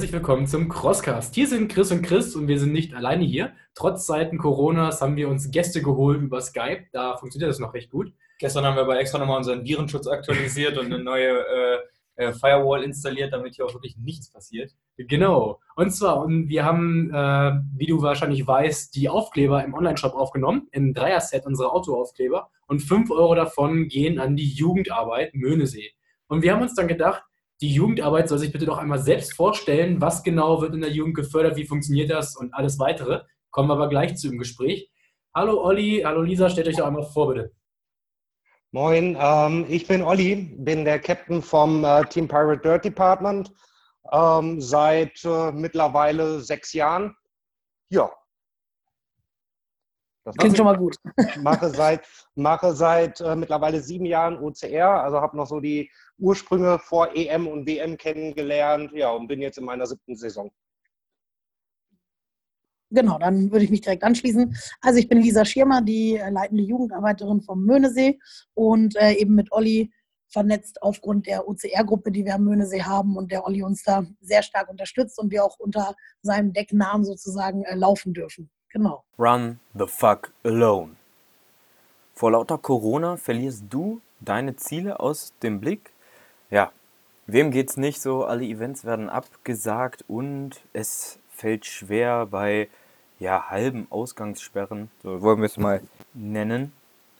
[0.00, 1.34] herzlich willkommen zum Crosscast.
[1.34, 3.52] Hier sind Chris und Chris und wir sind nicht alleine hier.
[3.74, 6.86] Trotz Zeiten Coronas haben wir uns Gäste geholt über Skype.
[6.90, 8.10] Da funktioniert das noch recht gut.
[8.38, 11.78] Gestern haben wir aber extra nochmal unseren Virenschutz aktualisiert und eine neue äh,
[12.14, 14.72] äh, Firewall installiert, damit hier auch wirklich nichts passiert.
[14.96, 15.60] Genau.
[15.76, 20.66] Und zwar, und wir haben, äh, wie du wahrscheinlich weißt, die Aufkleber im Online-Shop aufgenommen,
[20.72, 22.48] im Dreier-Set unsere Autoaufkleber.
[22.66, 25.92] Und 5 Euro davon gehen an die Jugendarbeit Möhnesee.
[26.26, 27.22] Und wir haben uns dann gedacht,
[27.60, 31.14] die Jugendarbeit soll sich bitte doch einmal selbst vorstellen, was genau wird in der Jugend
[31.14, 33.22] gefördert, wie funktioniert das und alles weitere.
[33.50, 34.90] Kommen wir aber gleich zu im Gespräch.
[35.34, 37.52] Hallo Olli, hallo Lisa, stellt euch doch einmal vor, bitte.
[38.72, 43.52] Moin, ähm, ich bin Olli, bin der Captain vom äh, Team Pirate Dirt Department
[44.12, 47.14] ähm, seit äh, mittlerweile sechs Jahren.
[47.90, 48.10] Ja.
[50.34, 50.96] Das Klingt schon mal gut.
[51.42, 56.78] Mache seit, mache seit äh, mittlerweile sieben Jahren OCR, also habe noch so die Ursprünge
[56.78, 60.50] vor EM und WM kennengelernt, ja, und bin jetzt in meiner siebten Saison.
[62.92, 64.56] Genau, dann würde ich mich direkt anschließen.
[64.80, 68.18] Also ich bin Lisa Schirmer, die äh, leitende Jugendarbeiterin vom Möhnesee
[68.54, 69.92] und äh, eben mit Olli
[70.28, 74.42] vernetzt aufgrund der OCR-Gruppe, die wir am Möhnesee haben und der Olli uns da sehr
[74.42, 78.50] stark unterstützt und wir auch unter seinem Decknamen sozusagen äh, laufen dürfen.
[78.70, 79.02] Genau.
[79.18, 80.96] Run the fuck alone.
[82.14, 85.92] Vor lauter Corona verlierst du deine Ziele aus dem Blick
[86.50, 86.72] ja,
[87.26, 88.24] wem geht's nicht so?
[88.24, 92.68] Alle Events werden abgesagt und es fällt schwer bei
[93.20, 95.80] ja, halben Ausgangssperren, so wollen wir es mal
[96.14, 96.72] nennen,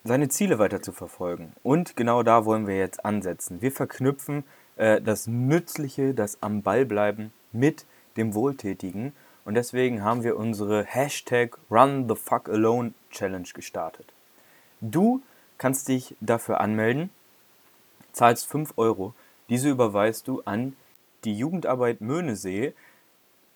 [0.02, 1.52] seine Ziele weiter zu verfolgen.
[1.62, 3.62] Und genau da wollen wir jetzt ansetzen.
[3.62, 4.44] Wir verknüpfen
[4.76, 9.12] äh, das Nützliche, das am Ball bleiben mit dem Wohltätigen.
[9.44, 14.12] Und deswegen haben wir unsere Hashtag Run the Fuck Alone Challenge gestartet.
[14.80, 15.22] Du
[15.58, 17.10] kannst dich dafür anmelden,
[18.12, 19.14] zahlst 5 Euro
[19.50, 20.76] diese überweist du an
[21.24, 22.72] die Jugendarbeit Möhnesee.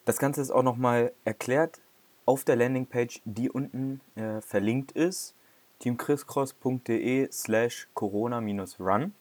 [0.05, 1.81] Das Ganze ist auch nochmal erklärt
[2.27, 5.35] auf der Landingpage, die unten äh, verlinkt ist.
[5.79, 9.15] teamchriscross.de slash corona-run.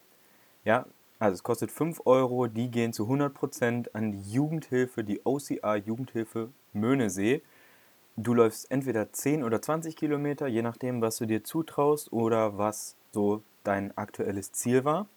[0.66, 0.85] Ja,
[1.19, 6.50] also es kostet 5 Euro, die gehen zu 100% an die Jugendhilfe, die OCR Jugendhilfe
[6.74, 7.41] Möhnesee.
[8.16, 12.96] Du läufst entweder 10 oder 20 Kilometer, je nachdem, was du dir zutraust oder was
[13.12, 15.07] so dein aktuelles Ziel war.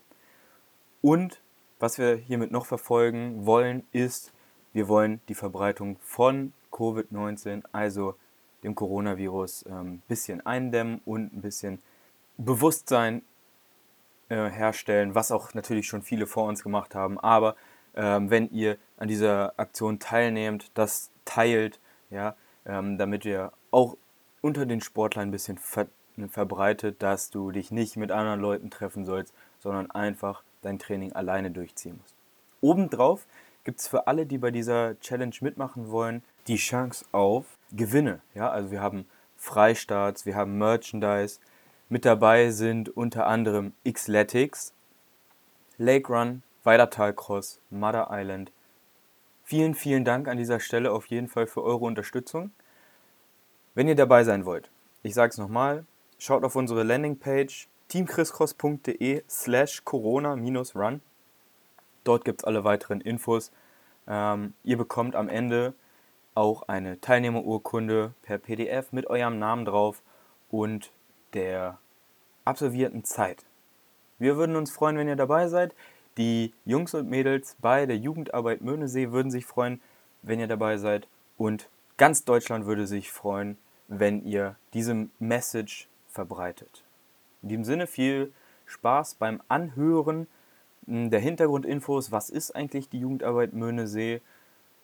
[1.02, 1.42] Und
[1.78, 4.32] was wir hiermit noch verfolgen wollen, ist,
[4.72, 8.14] wir wollen die Verbreitung von Covid-19, also
[8.62, 11.82] dem Coronavirus, ein ähm, bisschen eindämmen und ein bisschen
[12.38, 13.22] Bewusstsein
[14.28, 17.18] äh, herstellen, was auch natürlich schon viele vor uns gemacht haben.
[17.20, 17.56] Aber
[17.94, 23.96] ähm, wenn ihr an dieser Aktion teilnehmt, das teilt, ja, ähm, damit ihr auch
[24.40, 25.86] unter den Sportlern ein bisschen ver
[26.30, 31.50] verbreitet, dass du dich nicht mit anderen Leuten treffen sollst, sondern einfach dein Training alleine
[31.50, 32.14] durchziehen musst.
[32.62, 33.26] Obendrauf
[33.64, 38.20] gibt es für alle, die bei dieser Challenge mitmachen wollen, die Chance auf Gewinne.
[38.34, 39.06] Ja, also wir haben
[39.36, 41.38] Freistarts, wir haben Merchandise.
[41.88, 44.74] Mit dabei sind unter anderem Xletics,
[45.78, 48.50] Lake Run, Weidertal Cross, Mother Island.
[49.44, 52.50] Vielen, vielen Dank an dieser Stelle auf jeden Fall für eure Unterstützung.
[53.76, 54.68] Wenn ihr dabei sein wollt,
[55.04, 55.84] ich sage es nochmal,
[56.18, 61.00] schaut auf unsere Landingpage teamchriscross.de slash corona-run.
[62.02, 63.52] Dort gibt es alle weiteren Infos.
[64.08, 65.72] Ähm, ihr bekommt am Ende
[66.34, 70.02] auch eine Teilnehmerurkunde per PDF mit eurem Namen drauf
[70.50, 70.90] und
[71.36, 71.78] der
[72.44, 73.44] absolvierten Zeit.
[74.18, 75.74] Wir würden uns freuen, wenn ihr dabei seid.
[76.16, 79.82] Die Jungs und Mädels bei der Jugendarbeit Möhnesee würden sich freuen,
[80.22, 81.06] wenn ihr dabei seid.
[81.36, 83.58] Und ganz Deutschland würde sich freuen,
[83.88, 86.84] wenn ihr diese Message verbreitet.
[87.42, 88.32] In diesem Sinne viel
[88.64, 90.26] Spaß beim Anhören
[90.86, 94.22] der Hintergrundinfos, was ist eigentlich die Jugendarbeit Möhnesee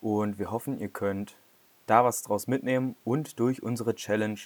[0.01, 1.37] und wir hoffen, ihr könnt
[1.87, 4.39] da was draus mitnehmen und durch unsere Challenge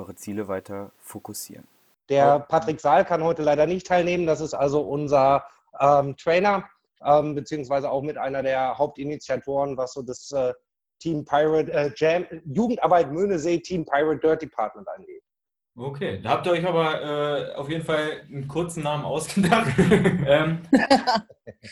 [0.00, 1.66] eure Ziele weiter fokussieren.
[2.08, 5.44] Der Patrick Saal kann heute leider nicht teilnehmen, das ist also unser
[5.78, 6.68] ähm, Trainer,
[7.04, 10.52] ähm, beziehungsweise auch mit einer der Hauptinitiatoren, was so das äh,
[11.00, 15.22] Team Pirate äh, Jam, Jugendarbeit Möhnesee Team Pirate Dirt Department angeht.
[15.76, 19.70] Okay, da habt ihr euch aber äh, auf jeden Fall einen kurzen Namen ausgedacht.
[19.78, 20.62] ähm,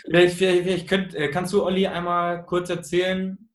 [0.06, 3.50] vielleicht, vielleicht könnt, äh, kannst du, Olli, einmal kurz erzählen,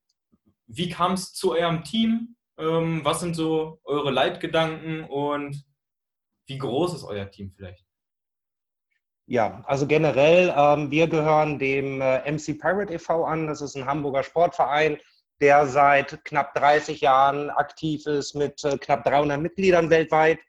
[0.67, 2.35] wie kam es zu eurem Team?
[2.57, 5.63] Ähm, was sind so eure Leitgedanken und
[6.47, 7.85] wie groß ist euer Team vielleicht?
[9.25, 13.23] Ja, also generell, ähm, wir gehören dem äh, MC Pirate e.V.
[13.23, 13.47] an.
[13.47, 14.97] Das ist ein Hamburger Sportverein,
[15.39, 20.39] der seit knapp 30 Jahren aktiv ist mit äh, knapp 300 Mitgliedern weltweit.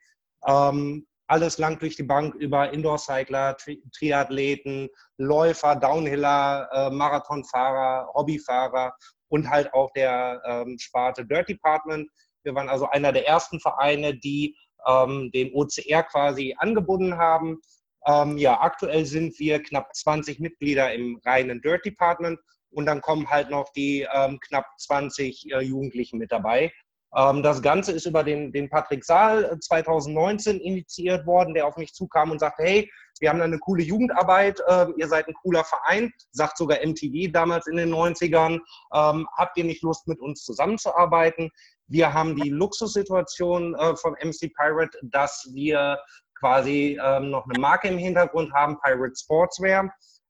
[0.45, 8.93] Ähm, alles lang durch die Bank über Indoor-Cycler, Tri Triathleten, Läufer, Downhiller, äh, Marathonfahrer, Hobbyfahrer
[9.29, 12.09] und halt auch der ähm, Sparte Dirt Department.
[12.43, 14.55] Wir waren also einer der ersten Vereine, die
[14.87, 17.59] ähm, den OCR quasi angebunden haben.
[18.07, 22.39] Ähm, ja, aktuell sind wir knapp 20 Mitglieder im reinen Dirt Department
[22.69, 26.71] und dann kommen halt noch die ähm, knapp 20 äh, Jugendlichen mit dabei.
[27.15, 31.77] Ähm, das Ganze ist über den, den Patrick Saal 2019 äh, initiiert worden, der auf
[31.77, 35.33] mich zukam und sagte, hey, wir haben da eine coole Jugendarbeit, äh, ihr seid ein
[35.35, 38.59] cooler Verein, sagt sogar MTV damals in den 90ern,
[38.93, 41.49] ähm, habt ihr nicht Lust mit uns zusammenzuarbeiten?
[41.87, 45.99] Wir haben die Luxussituation äh, vom MC Pirate, dass wir
[46.37, 49.89] quasi ähm, noch eine Marke im Hintergrund haben, Pirate Sportswear,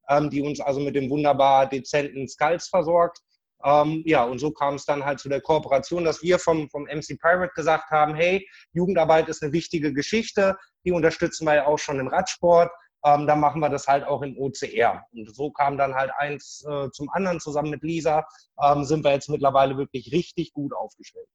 [0.09, 3.19] ähm, die uns also mit dem wunderbar dezenten Skulls versorgt.
[3.65, 6.83] Ähm, ja, und so kam es dann halt zu der Kooperation, dass wir vom, vom
[6.83, 11.79] MC Pirate gesagt haben, hey, Jugendarbeit ist eine wichtige Geschichte, die unterstützen wir ja auch
[11.79, 12.69] schon im Radsport,
[13.03, 15.03] ähm, dann machen wir das halt auch im OCR.
[15.11, 18.27] Und so kam dann halt eins äh, zum anderen zusammen mit Lisa,
[18.61, 21.27] ähm, sind wir jetzt mittlerweile wirklich richtig gut aufgestellt.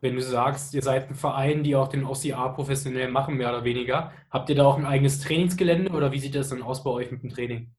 [0.00, 3.64] Wenn du sagst, ihr seid ein Verein, die auch den OCR professionell machen, mehr oder
[3.64, 6.90] weniger, habt ihr da auch ein eigenes Trainingsgelände oder wie sieht das dann aus bei
[6.90, 7.74] euch mit dem Training?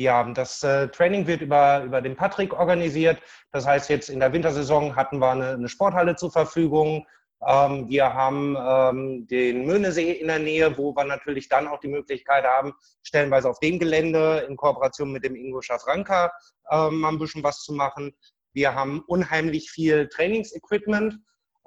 [0.00, 3.20] Ja, das äh, Training wird über, über den Patrick organisiert.
[3.52, 7.06] Das heißt, jetzt in der Wintersaison hatten wir eine, eine Sporthalle zur Verfügung.
[7.46, 11.88] Ähm, wir haben ähm, den Möhnesee in der Nähe, wo wir natürlich dann auch die
[11.88, 16.32] Möglichkeit haben, stellenweise auf dem Gelände in Kooperation mit dem Ingo Schafranka
[16.70, 18.14] ähm, ein bisschen was zu machen.
[18.54, 21.18] Wir haben unheimlich viel Trainingsequipment.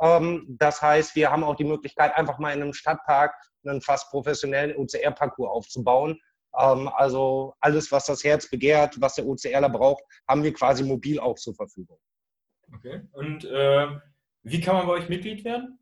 [0.01, 4.09] Ähm, das heißt, wir haben auch die Möglichkeit, einfach mal in einem Stadtpark einen fast
[4.09, 6.19] professionellen OCR-Parcours aufzubauen
[6.53, 11.35] also alles, was das Herz begehrt, was der OCRler braucht, haben wir quasi mobil auch
[11.35, 11.97] zur Verfügung.
[12.75, 13.01] Okay.
[13.11, 13.87] Und äh,
[14.43, 15.79] wie kann man bei euch Mitglied werden?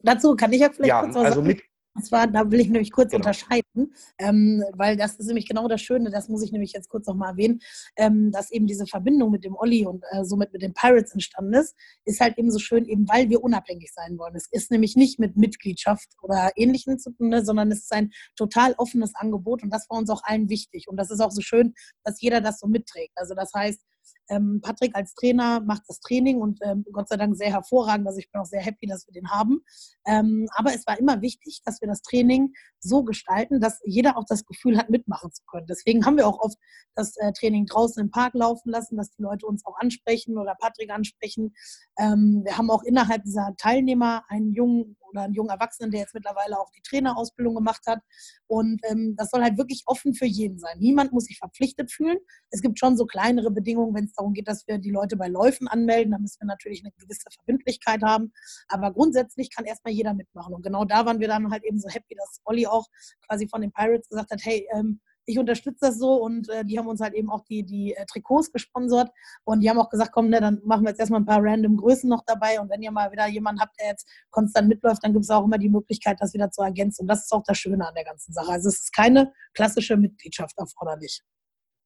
[0.00, 1.46] Dazu kann ich ja vielleicht ja, kurz was also sagen.
[1.46, 1.62] Mit,
[1.94, 3.20] und zwar, da will ich nämlich kurz Genau.
[3.20, 7.06] unterscheiden, ähm, weil das ist nämlich genau das Schöne, das muss ich nämlich jetzt kurz
[7.06, 7.60] nochmal erwähnen,
[7.96, 11.54] ähm, dass eben diese Verbindung mit dem Olli und äh, somit mit den Pirates entstanden
[11.54, 14.34] ist, ist halt eben so schön, eben weil wir unabhängig sein wollen.
[14.34, 18.10] Es ist nämlich nicht mit Mitgliedschaft oder Ähnlichem zu tun, ne, sondern es ist ein
[18.36, 20.88] total offenes Angebot und das war uns auch allen wichtig.
[20.88, 23.12] Und das ist auch so schön, dass jeder das so mitträgt.
[23.16, 23.80] Also das heißt,
[24.28, 28.06] ähm, Patrick als Trainer macht das Training und ähm, Gott sei Dank sehr hervorragend.
[28.06, 29.60] Also ich bin auch sehr happy, dass wir den haben.
[30.06, 34.24] Ähm, aber es war immer wichtig, dass wir das Training so gestalten, dass jeder auch
[34.26, 35.66] das Gefühl hat, mitmachen zu können.
[35.66, 36.58] Deswegen haben wir auch oft
[36.94, 40.54] das äh, Training draußen im Park laufen lassen, dass die Leute uns auch ansprechen oder
[40.58, 41.54] Patrick ansprechen.
[41.98, 46.14] Ähm, wir haben auch innerhalb dieser Teilnehmer einen jungen oder einen jungen Erwachsenen, der jetzt
[46.14, 48.00] mittlerweile auch die Trainerausbildung gemacht hat.
[48.46, 50.78] Und ähm, das soll halt wirklich offen für jeden sein.
[50.78, 52.18] Niemand muss sich verpflichtet fühlen.
[52.50, 55.28] Es gibt schon so kleinere Bedingungen, wenn es darum geht, dass wir die Leute bei
[55.28, 56.12] Läufen anmelden.
[56.12, 58.32] Da müssen wir natürlich eine gewisse Verbindlichkeit haben.
[58.68, 60.54] Aber grundsätzlich kann erstmal jeder mitmachen.
[60.54, 62.86] Und genau da waren wir dann halt eben so happy, dass Olli auch
[63.26, 66.78] quasi von den Pirates gesagt hat, hey, ähm, ich unterstütze das so und äh, die
[66.78, 69.10] haben uns halt eben auch die, die äh, Trikots gesponsert
[69.44, 71.76] und die haben auch gesagt, komm, ne, dann machen wir jetzt erstmal ein paar random
[71.76, 75.12] Größen noch dabei und wenn ihr mal wieder jemanden habt, der jetzt konstant mitläuft, dann
[75.12, 77.58] gibt es auch immer die Möglichkeit, das wieder zu ergänzen und das ist auch das
[77.58, 78.50] Schöne an der ganzen Sache.
[78.52, 81.22] Also es ist keine klassische Mitgliedschaft erforderlich.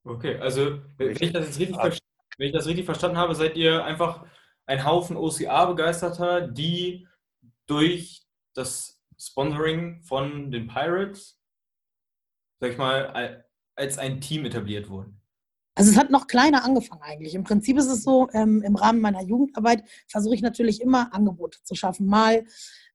[0.04, 1.98] Okay, also wenn ich das jetzt richtig, ver-
[2.38, 4.24] wenn ich das richtig verstanden habe, seid ihr einfach
[4.66, 7.06] ein Haufen OCR-Begeisterter, die
[7.66, 8.22] durch
[8.54, 11.37] das Sponsoring von den Pirates,
[12.60, 13.44] sag ich mal, al-
[13.76, 15.20] als ein Team etabliert wurden.
[15.74, 17.34] Also es hat noch kleiner angefangen eigentlich.
[17.36, 21.58] Im Prinzip ist es so, ähm, im Rahmen meiner Jugendarbeit versuche ich natürlich immer Angebote
[21.62, 22.06] zu schaffen.
[22.06, 22.44] Mal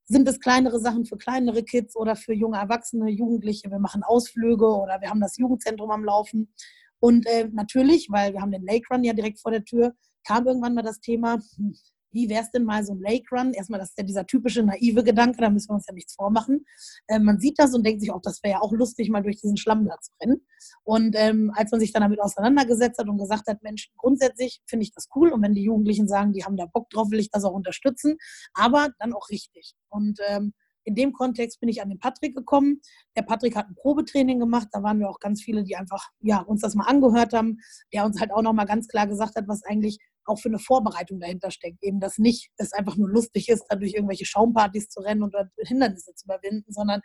[0.06, 3.72] sind es kleinere Sachen für kleinere Kids oder für junge Erwachsene, Jugendliche.
[3.72, 6.54] Wir machen Ausflüge oder wir haben das Jugendzentrum am Laufen.
[7.00, 9.94] Und äh, natürlich, weil wir haben den Lake Run ja direkt vor der Tür,
[10.26, 11.76] kam irgendwann mal das Thema, hm,
[12.14, 13.54] wie wäre es denn mal so ein Lake Run?
[13.54, 16.66] Erstmal, das ist ja dieser typische naive Gedanke, da müssen wir uns ja nichts vormachen.
[17.08, 19.42] Äh, man sieht das und denkt sich auch, das wäre ja auch lustig, mal durch
[19.42, 20.46] diesen Schlamm da zu rennen.
[20.84, 24.84] Und ähm, als man sich dann damit auseinandergesetzt hat und gesagt hat, Mensch, grundsätzlich finde
[24.84, 27.32] ich das cool und wenn die Jugendlichen sagen, die haben da Bock drauf, will ich
[27.32, 28.18] das auch unterstützen,
[28.54, 29.74] aber dann auch richtig.
[29.90, 30.54] Und ähm,
[30.86, 32.82] in dem Kontext bin ich an den Patrick gekommen.
[33.16, 36.40] Der Patrick hat ein Probetraining gemacht, da waren wir auch ganz viele, die einfach ja,
[36.40, 37.60] uns das mal angehört haben,
[37.94, 41.20] der uns halt auch nochmal ganz klar gesagt hat, was eigentlich auch für eine Vorbereitung
[41.20, 41.82] dahinter steckt.
[41.82, 45.50] Eben, dass nicht es einfach nur lustig ist, da durch irgendwelche Schaumpartys zu rennen dort
[45.58, 47.02] Hindernisse zu überwinden, sondern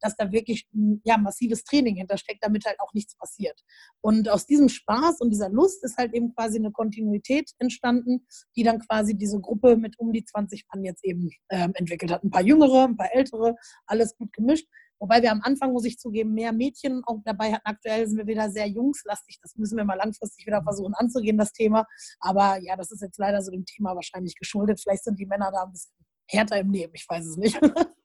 [0.00, 3.62] dass da wirklich ein ja, massives Training hintersteckt, damit halt auch nichts passiert.
[4.00, 8.26] Und aus diesem Spaß und dieser Lust ist halt eben quasi eine Kontinuität entstanden,
[8.56, 12.24] die dann quasi diese Gruppe mit um die 20 Mann jetzt eben ähm, entwickelt hat.
[12.24, 14.66] Ein paar jüngere, ein paar ältere, alles gut gemischt.
[15.02, 17.66] Wobei wir am Anfang, muss ich zugeben, mehr Mädchen auch dabei hatten.
[17.66, 19.40] Aktuell sind wir wieder sehr jungslastig.
[19.42, 21.88] Das müssen wir mal langfristig wieder versuchen anzugehen, das Thema.
[22.20, 24.80] Aber ja, das ist jetzt leider so dem Thema wahrscheinlich geschuldet.
[24.80, 25.92] Vielleicht sind die Männer da ein bisschen
[26.28, 26.92] härter im Leben.
[26.94, 27.60] Ich weiß es nicht.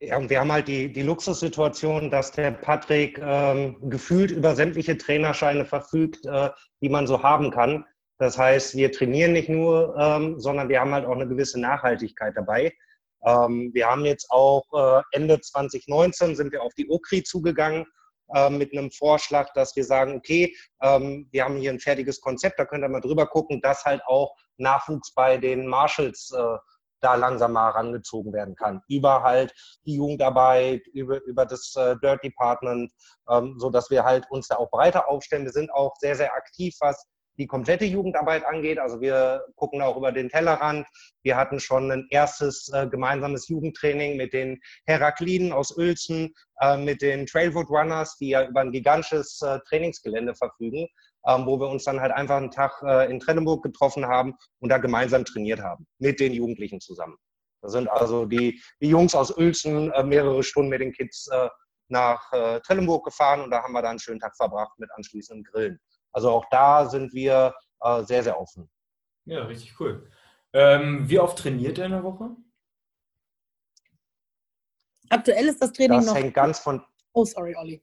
[0.00, 4.96] Ja, und wir haben halt die, die Luxussituation, dass der Patrick ähm, gefühlt über sämtliche
[4.96, 7.84] Trainerscheine verfügt, äh, die man so haben kann.
[8.18, 12.36] Das heißt, wir trainieren nicht nur, ähm, sondern wir haben halt auch eine gewisse Nachhaltigkeit
[12.36, 12.72] dabei.
[13.24, 17.86] Ähm, wir haben jetzt auch äh, Ende 2019 sind wir auf die OKRI zugegangen
[18.34, 22.58] äh, mit einem Vorschlag, dass wir sagen, okay, ähm, wir haben hier ein fertiges Konzept,
[22.58, 26.56] da könnt ihr mal drüber gucken, dass halt auch Nachwuchs bei den Marshals äh,
[27.00, 28.82] da langsam mal herangezogen werden kann.
[28.88, 29.54] Über halt
[29.86, 32.92] die Jugendarbeit, über, über das äh, Dirt Department,
[33.30, 35.44] ähm, so dass wir halt uns da auch breiter aufstellen.
[35.44, 37.06] Wir sind auch sehr, sehr aktiv, was
[37.38, 38.78] die komplette Jugendarbeit angeht.
[38.78, 40.86] Also wir gucken auch über den Tellerrand.
[41.22, 47.00] Wir hatten schon ein erstes äh, gemeinsames Jugendtraining mit den Herakliden aus Uelzen, äh, mit
[47.00, 50.88] den Trailwood Runners, die ja über ein gigantisches äh, Trainingsgelände verfügen,
[51.26, 54.70] ähm, wo wir uns dann halt einfach einen Tag äh, in Trenneburg getroffen haben und
[54.70, 57.16] da gemeinsam trainiert haben, mit den Jugendlichen zusammen.
[57.62, 61.48] Da sind also die, die Jungs aus Uelzen äh, mehrere Stunden mit den Kids äh,
[61.88, 65.44] nach äh, Trellenburg gefahren und da haben wir dann einen schönen Tag verbracht mit anschließendem
[65.44, 65.80] Grillen.
[66.12, 68.68] Also auch da sind wir äh, sehr, sehr offen.
[69.24, 70.10] Ja, richtig cool.
[70.52, 72.30] Ähm, wie oft trainiert ihr in der Woche?
[75.10, 76.16] Aktuell ist das Training das noch.
[76.16, 76.82] hängt ganz von.
[77.12, 77.82] Oh, sorry, Olli.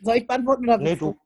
[0.00, 0.78] Soll ich beantworten oder?
[0.78, 1.16] Nee, du.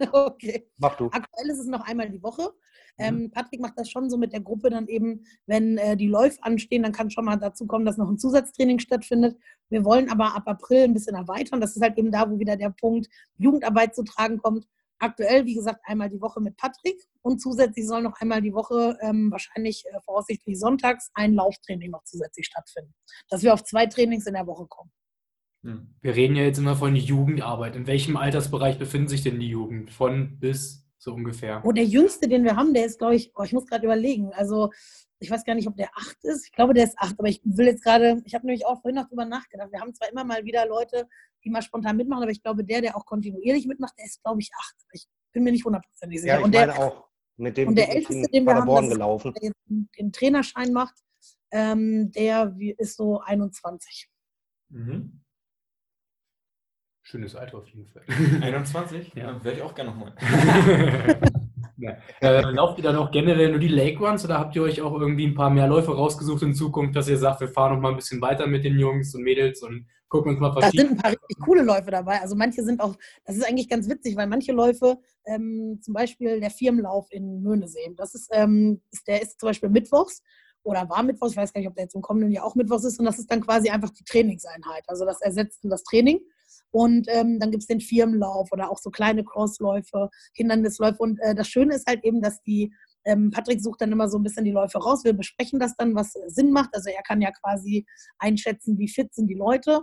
[0.12, 0.68] Okay.
[0.78, 1.06] Mach du.
[1.12, 2.52] Aktuell ist es noch einmal die Woche.
[2.98, 3.04] Mhm.
[3.04, 6.42] Ähm, Patrick macht das schon so mit der Gruppe dann eben, wenn äh, die Läufe
[6.42, 9.38] anstehen, dann kann schon mal dazu kommen, dass noch ein Zusatztraining stattfindet.
[9.68, 11.60] Wir wollen aber ab April ein bisschen erweitern.
[11.60, 13.08] Das ist halt eben da, wo wieder der Punkt
[13.38, 14.66] Jugendarbeit zu tragen kommt.
[14.98, 18.96] Aktuell, wie gesagt, einmal die Woche mit Patrick und zusätzlich soll noch einmal die Woche,
[19.00, 22.94] ähm, wahrscheinlich äh, voraussichtlich sonntags, ein Lauftraining noch zusätzlich stattfinden.
[23.28, 24.90] Dass wir auf zwei Trainings in der Woche kommen.
[25.64, 25.94] Hm.
[26.00, 27.74] Wir reden ja jetzt immer von Jugendarbeit.
[27.74, 29.90] In welchem Altersbereich befindet sich denn die Jugend?
[29.90, 31.62] Von bis so ungefähr?
[31.64, 34.32] Oh, der jüngste, den wir haben, der ist, glaube ich, oh, ich muss gerade überlegen.
[34.32, 34.70] Also,
[35.20, 36.46] ich weiß gar nicht, ob der acht ist.
[36.46, 38.96] Ich glaube, der ist acht, aber ich will jetzt gerade, ich habe nämlich auch vorhin
[39.00, 39.70] noch drüber nachgedacht.
[39.70, 41.06] Wir haben zwar immer mal wieder Leute,
[41.44, 44.40] die mal spontan mitmachen, aber ich glaube, der, der auch kontinuierlich mitmacht, der ist, glaube
[44.40, 44.74] ich, acht.
[44.92, 46.34] Ich bin mir nicht hundertprozentig sicher.
[46.34, 47.08] Ja, ich und der, meine auch.
[47.36, 49.32] Mit dem und der Älteste, den wir haben, ist- gelaufen.
[49.34, 49.56] der jetzt
[49.98, 50.94] den Trainerschein macht,
[51.50, 54.08] ähm, der ist so 21.
[54.70, 55.23] Mhm.
[57.06, 58.02] Schönes Alter auf jeden Fall.
[58.42, 59.12] 21?
[59.14, 59.44] Ja.
[59.44, 60.14] Wäre ich auch gerne nochmal.
[61.76, 61.98] ja.
[62.20, 64.98] äh, lauft ihr dann auch generell nur die Lake Runs oder habt ihr euch auch
[64.98, 67.90] irgendwie ein paar mehr Läufe rausgesucht in Zukunft, dass ihr sagt, wir fahren noch mal
[67.90, 70.96] ein bisschen weiter mit den Jungs und Mädels und gucken uns mal Da sind ein
[70.96, 72.22] paar richtig coole Läufe dabei.
[72.22, 72.96] Also manche sind auch,
[73.26, 74.96] das ist eigentlich ganz witzig, weil manche Läufe,
[75.26, 79.68] ähm, zum Beispiel der Firmenlauf in Möhnesee, das ist, ähm, ist, der ist zum Beispiel
[79.68, 80.22] mittwochs
[80.62, 82.84] oder war mittwochs, ich weiß gar nicht, ob der jetzt im kommenden Jahr auch mittwochs
[82.84, 84.84] ist und das ist dann quasi einfach die Trainingseinheit.
[84.86, 86.20] Also das ersetzt dann das Training.
[86.74, 90.98] Und ähm, dann gibt es den Firmenlauf oder auch so kleine Crossläufe, Hindernisläufe.
[90.98, 94.18] Und äh, das Schöne ist halt eben, dass die, ähm, Patrick sucht dann immer so
[94.18, 95.04] ein bisschen die Läufe raus.
[95.04, 96.70] Wir besprechen das dann, was Sinn macht.
[96.72, 97.86] Also er kann ja quasi
[98.18, 99.82] einschätzen, wie fit sind die Leute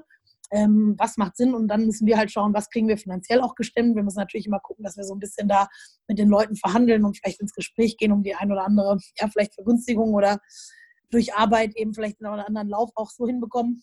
[0.52, 3.56] ähm, was macht Sinn und dann müssen wir halt schauen, was kriegen wir finanziell auch
[3.56, 3.96] gestemmt.
[3.96, 5.70] Wir müssen natürlich immer gucken, dass wir so ein bisschen da
[6.10, 9.30] mit den Leuten verhandeln und vielleicht ins Gespräch gehen, um die ein oder andere, ja,
[9.30, 10.40] vielleicht Vergünstigung oder
[11.10, 13.82] durch Arbeit eben vielleicht einen oder anderen Lauf auch so hinbekommen.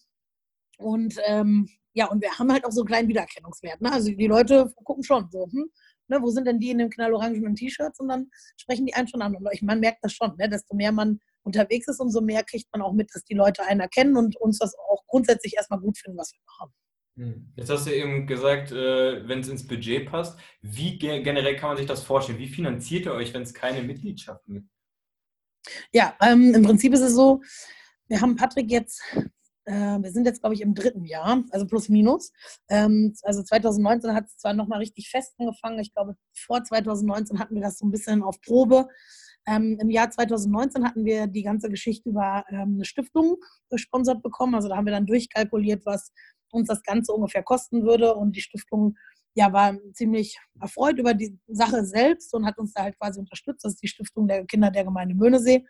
[0.76, 1.68] Und ähm,
[1.98, 3.80] ja, und wir haben halt auch so einen kleinen Wiedererkennungswert.
[3.80, 3.92] Ne?
[3.92, 5.68] Also die Leute gucken schon so, hm,
[6.06, 7.98] ne, wo sind denn die in den knallorangenen T-Shirts?
[7.98, 9.34] Und dann sprechen die einen schon an.
[9.34, 10.48] Und ich, man merkt das schon, ne?
[10.48, 13.80] desto mehr man unterwegs ist, umso mehr kriegt man auch mit, dass die Leute einen
[13.80, 16.72] erkennen und uns das auch grundsätzlich erstmal gut finden, was wir machen.
[17.16, 17.52] Hm.
[17.56, 20.38] Jetzt hast du eben gesagt, äh, wenn es ins Budget passt.
[20.62, 22.38] Wie ge generell kann man sich das vorstellen?
[22.38, 24.68] Wie finanziert ihr euch, wenn es keine Mitgliedschaften gibt?
[25.92, 27.42] Ja, ähm, im Prinzip ist es so,
[28.06, 29.02] wir haben Patrick jetzt,
[29.68, 32.32] äh, wir sind jetzt, glaube ich, im dritten Jahr, also plus minus.
[32.68, 37.54] Ähm, also 2019 hat es zwar nochmal richtig fest angefangen, ich glaube, vor 2019 hatten
[37.54, 38.88] wir das so ein bisschen auf Probe.
[39.46, 43.36] Ähm, Im Jahr 2019 hatten wir die ganze Geschichte über ähm, eine Stiftung
[43.70, 44.54] gesponsert bekommen.
[44.54, 46.12] Also da haben wir dann durchkalkuliert, was
[46.50, 48.14] uns das Ganze ungefähr kosten würde.
[48.14, 48.96] Und die Stiftung
[49.34, 53.64] ja, war ziemlich erfreut über die Sache selbst und hat uns da halt quasi unterstützt.
[53.64, 55.64] Das ist die Stiftung der Kinder der Gemeinde Möhnesee.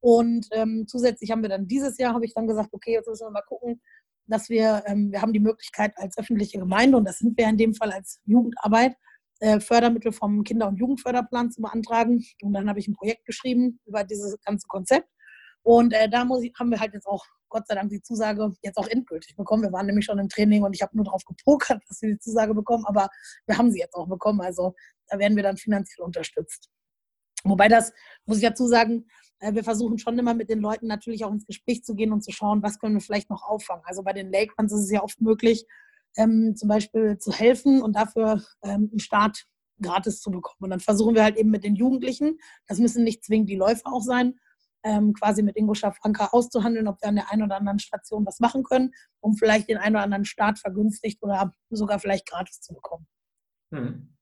[0.00, 3.26] Und ähm, zusätzlich haben wir dann dieses Jahr, habe ich dann gesagt, okay, jetzt müssen
[3.26, 3.80] wir mal gucken,
[4.26, 7.56] dass wir, ähm, wir haben die Möglichkeit als öffentliche Gemeinde, und das sind wir in
[7.56, 8.94] dem Fall als Jugendarbeit,
[9.40, 12.24] äh, Fördermittel vom Kinder- und Jugendförderplan zu beantragen.
[12.42, 15.08] Und dann habe ich ein Projekt geschrieben über dieses ganze Konzept.
[15.62, 18.76] Und äh, da ich, haben wir halt jetzt auch, Gott sei Dank, die Zusage jetzt
[18.76, 19.62] auch endgültig bekommen.
[19.62, 22.18] Wir waren nämlich schon im Training und ich habe nur darauf gepokert, dass wir die
[22.18, 23.08] Zusage bekommen, aber
[23.46, 24.40] wir haben sie jetzt auch bekommen.
[24.40, 24.74] Also
[25.08, 26.68] da werden wir dann finanziell unterstützt.
[27.48, 27.92] Wobei das,
[28.26, 29.06] muss ich dazu sagen,
[29.40, 32.22] äh, wir versuchen schon immer mit den Leuten natürlich auch ins Gespräch zu gehen und
[32.22, 33.82] zu schauen, was können wir vielleicht noch auffangen.
[33.86, 35.66] Also bei den Lake Runs ist es ja oft möglich,
[36.16, 39.44] ähm, zum Beispiel zu helfen und dafür ähm, einen Start
[39.80, 40.58] gratis zu bekommen.
[40.60, 43.92] Und dann versuchen wir halt eben mit den Jugendlichen, das müssen nicht zwingend die Läufer
[43.92, 44.38] auch sein,
[44.84, 48.40] ähm, quasi mit Ingo Schafranka auszuhandeln, ob wir an der einen oder anderen Station was
[48.40, 52.74] machen können, um vielleicht den einen oder anderen Start vergünstigt oder sogar vielleicht gratis zu
[52.74, 53.06] bekommen.
[53.72, 54.16] Hm.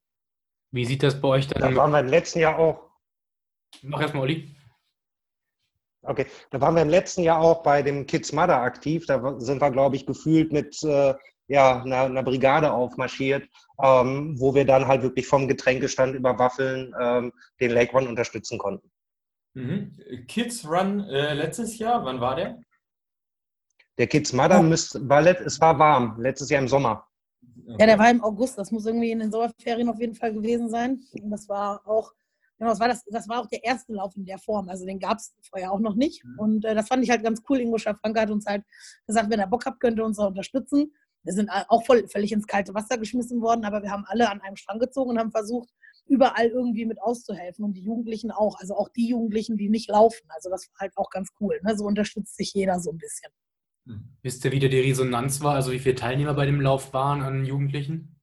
[0.73, 1.63] Wie sieht das bei euch dann?
[1.63, 2.86] Da waren wir im letzten Jahr auch.
[3.83, 4.55] Mach erstmal, Olli.
[6.03, 9.07] Okay, da waren wir im letzten Jahr auch bei dem Kids Mother aktiv.
[9.07, 11.15] Da sind wir, glaube ich, gefühlt mit äh,
[11.49, 13.49] ja, einer, einer, Brigade aufmarschiert,
[13.83, 18.59] ähm, wo wir dann halt wirklich vom Getränkestand über Waffeln ähm, den Lake Run unterstützen
[18.59, 18.91] konnten.
[19.55, 19.97] Mhm.
[20.29, 22.61] Kids Run äh, letztes Jahr, wann war der?
[23.99, 24.63] Der Kids Mother, oh.
[24.63, 27.07] müsst, war, es war warm, letztes Jahr im Sommer.
[27.79, 30.69] Ja, der war im August, das muss irgendwie in den Sommerferien auf jeden Fall gewesen
[30.69, 31.03] sein.
[31.13, 32.13] Und das war auch
[32.59, 34.69] Genau, das war, das, das war auch der erste Lauf in der Form.
[34.69, 36.25] Also den gab es vorher auch noch nicht.
[36.25, 36.39] Mhm.
[36.39, 37.61] Und äh, das fand ich halt ganz cool.
[37.61, 38.65] Ingo Schafranke hat uns halt
[39.07, 40.93] gesagt, wenn er Bock habt, könnt ihr uns auch unterstützen.
[41.23, 44.41] Wir sind auch voll, völlig ins kalte Wasser geschmissen worden, aber wir haben alle an
[44.41, 45.69] einem Strang gezogen und haben versucht,
[46.07, 47.65] überall irgendwie mit auszuhelfen.
[47.65, 48.59] Und die Jugendlichen auch.
[48.61, 50.25] Also auch die Jugendlichen, die nicht laufen.
[50.29, 51.61] Also das war halt auch ganz cool.
[51.63, 51.77] Ne?
[51.77, 53.31] So unterstützt sich jeder so ein bisschen.
[53.85, 54.17] Mhm.
[54.23, 55.57] Wisst ihr, wie da die Resonanz war?
[55.57, 58.21] Also wie viele Teilnehmer bei dem Lauf waren an Jugendlichen?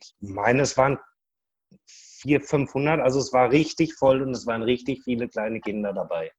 [0.00, 0.98] Ich meine, es waren
[2.26, 3.00] 400, 500.
[3.00, 6.32] Also es war richtig voll und es waren richtig viele kleine Kinder dabei.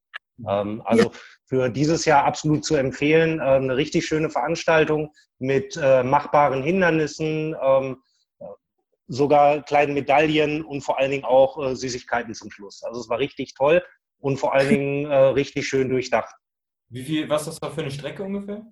[0.47, 1.11] Ähm, also
[1.45, 3.33] für dieses Jahr absolut zu empfehlen.
[3.33, 8.01] Ähm, eine richtig schöne Veranstaltung mit äh, machbaren Hindernissen, ähm,
[9.07, 12.83] sogar kleinen Medaillen und vor allen Dingen auch äh, Süßigkeiten zum Schluss.
[12.83, 13.83] Also es war richtig toll
[14.19, 16.33] und vor allen Dingen äh, richtig schön durchdacht.
[16.89, 18.65] Wie viel, was ist das für eine Strecke ungefähr?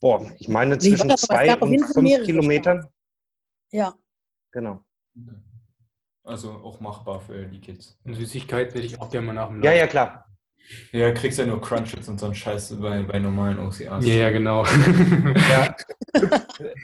[0.00, 2.88] Boah, ich meine zwischen nee, zwei und fünf Kilometern.
[3.70, 3.94] Ja.
[4.52, 4.84] Genau.
[6.24, 7.98] Also auch machbar für die Kids.
[8.04, 9.62] Und Süßigkeit werde ich auch gerne mal nach dem.
[9.62, 10.26] Ja, ja, klar.
[10.92, 14.06] Ja, kriegst ja nur Crunches und so einen Scheiß bei, bei normalen OCAs.
[14.06, 14.64] Ja, ja, genau.
[14.64, 15.74] ja.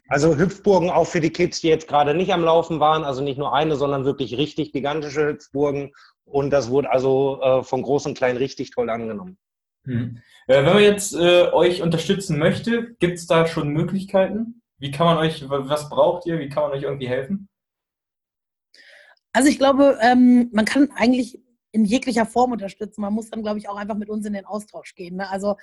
[0.08, 3.04] Also Hüpfburgen auch für die Kids, die jetzt gerade nicht am Laufen waren.
[3.04, 5.92] Also nicht nur eine, sondern wirklich richtig gigantische Hüpfburgen.
[6.24, 9.38] Und das wurde also äh, von groß und klein richtig toll angenommen.
[9.84, 10.18] Hm.
[10.46, 14.62] Äh, wenn man jetzt äh, euch unterstützen möchte, gibt es da schon Möglichkeiten?
[14.78, 16.38] Wie kann man euch, was braucht ihr?
[16.38, 17.47] Wie kann man euch irgendwie helfen?
[19.32, 21.40] Also ich glaube, ähm, man kann eigentlich
[21.72, 23.02] in jeglicher Form unterstützen.
[23.02, 25.16] Man muss dann, glaube ich, auch einfach mit uns in den Austausch gehen.
[25.16, 25.28] Ne?
[25.28, 25.56] Also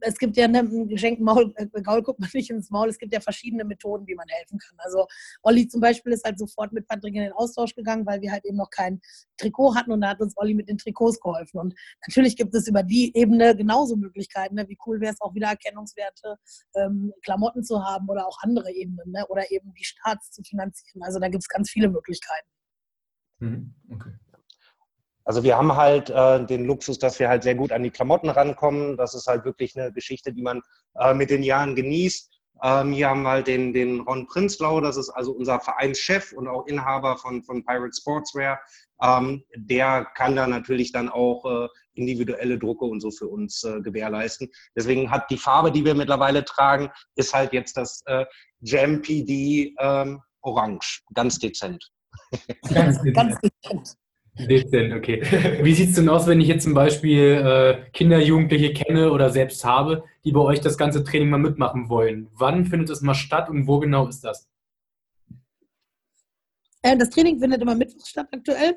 [0.00, 2.88] es gibt ja ne, ein geschenkten Maul, äh, Gaul guckt man nicht ins Maul.
[2.88, 4.76] Es gibt ja verschiedene Methoden, wie man helfen kann.
[4.78, 5.06] Also
[5.42, 8.44] Olli zum Beispiel ist halt sofort mit Patrick in den Austausch gegangen, weil wir halt
[8.44, 9.00] eben noch kein
[9.36, 11.60] Trikot hatten und da hat uns Olli mit den Trikots geholfen.
[11.60, 11.74] Und
[12.06, 14.56] natürlich gibt es über die Ebene genauso Möglichkeiten.
[14.56, 14.68] Ne?
[14.68, 16.36] Wie cool wäre es auch wieder Erkennungswerte,
[16.74, 19.24] ähm, Klamotten zu haben oder auch andere Ebenen ne?
[19.28, 21.02] oder eben die Starts zu finanzieren.
[21.04, 22.53] Also da gibt es ganz viele Möglichkeiten.
[23.40, 23.74] Mhm.
[23.90, 24.10] Okay.
[25.24, 28.28] Also wir haben halt äh, den Luxus, dass wir halt sehr gut an die Klamotten
[28.28, 28.96] rankommen.
[28.96, 30.60] Das ist halt wirklich eine Geschichte, die man
[30.98, 32.30] äh, mit den Jahren genießt.
[32.62, 36.46] Ähm, hier haben wir halt den, den Ron Prinzlau, das ist also unser Vereinschef und
[36.46, 38.60] auch Inhaber von, von Pirate Sportswear.
[39.02, 43.80] Ähm, der kann da natürlich dann auch äh, individuelle Drucke und so für uns äh,
[43.80, 44.50] gewährleisten.
[44.76, 48.24] Deswegen hat die Farbe, die wir mittlerweile tragen, ist halt jetzt das äh,
[48.60, 51.90] Jam PD ähm, Orange, ganz dezent.
[52.74, 53.96] Ganz dezent.
[54.36, 55.22] Dezent, okay.
[55.62, 59.30] Wie sieht es denn aus, wenn ich jetzt zum Beispiel äh, Kinder, Jugendliche kenne oder
[59.30, 62.28] selbst habe, die bei euch das ganze Training mal mitmachen wollen?
[62.34, 64.48] Wann findet es mal statt und wo genau ist das?
[66.82, 68.76] Äh, das Training findet immer mittwochs statt aktuell.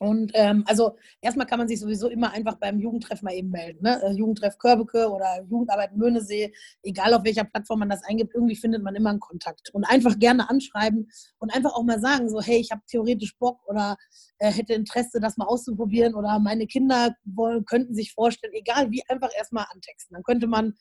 [0.00, 3.82] Und ähm, also erstmal kann man sich sowieso immer einfach beim Jugendtreff mal eben melden.
[3.82, 4.00] Ne?
[4.02, 6.52] Äh, Jugendtreff Körbeke oder Jugendarbeit Möhnesee,
[6.82, 9.70] egal auf welcher Plattform man das eingibt, irgendwie findet man immer einen Kontakt.
[9.72, 13.60] Und einfach gerne anschreiben und einfach auch mal sagen, so hey, ich habe theoretisch Bock
[13.66, 13.96] oder
[14.38, 19.02] äh, hätte Interesse, das mal auszuprobieren oder meine Kinder wollen, könnten sich vorstellen, egal wie,
[19.08, 20.14] einfach erstmal antexten.
[20.14, 20.74] Dann könnte man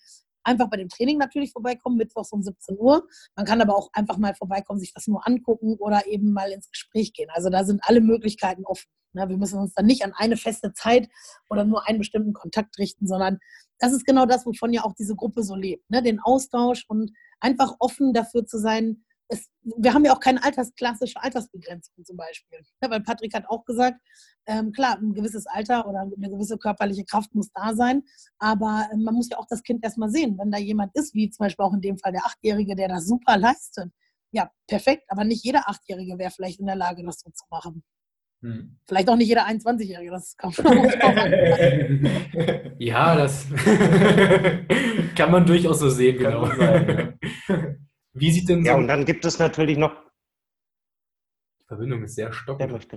[0.44, 3.08] einfach bei dem Training natürlich vorbeikommen, mittwochs um 17 Uhr.
[3.36, 6.70] Man kann aber auch einfach mal vorbeikommen, sich das nur angucken oder eben mal ins
[6.70, 7.30] Gespräch gehen.
[7.34, 8.90] Also da sind alle Möglichkeiten offen.
[9.14, 9.30] Ne?
[9.30, 11.10] Wir müssen uns dann nicht an eine feste Zeit
[11.50, 13.40] oder nur einen bestimmten Kontakt richten, sondern
[13.80, 15.90] das ist genau das, wovon ja auch diese Gruppe so lebt.
[15.90, 16.02] Ne?
[16.02, 19.04] Den Austausch und einfach offen dafür zu sein.
[19.34, 22.60] Es, wir haben ja auch keine altersklassische Altersbegrenzung zum Beispiel.
[22.82, 24.00] Ja, weil Patrick hat auch gesagt,
[24.46, 28.04] ähm, klar, ein gewisses Alter oder eine gewisse körperliche Kraft muss da sein,
[28.38, 30.38] aber äh, man muss ja auch das Kind erstmal sehen.
[30.38, 33.08] Wenn da jemand ist, wie zum Beispiel auch in dem Fall der Achtjährige, der das
[33.08, 33.92] super leistet,
[34.32, 37.84] ja, perfekt, aber nicht jeder Achtjährige wäre vielleicht in der Lage, das so zu machen.
[38.42, 38.78] Hm.
[38.88, 40.54] Vielleicht auch nicht jeder 21-Jährige, das an.
[42.80, 43.46] Ja, das
[45.16, 46.48] kann man durchaus so sehen, genau.
[46.48, 47.18] Sein,
[47.48, 47.56] ja.
[48.14, 48.70] Wie sieht denn so.
[48.70, 49.96] Ja, und dann gibt es natürlich noch.
[51.62, 52.88] Die Verbindung ist sehr stockend.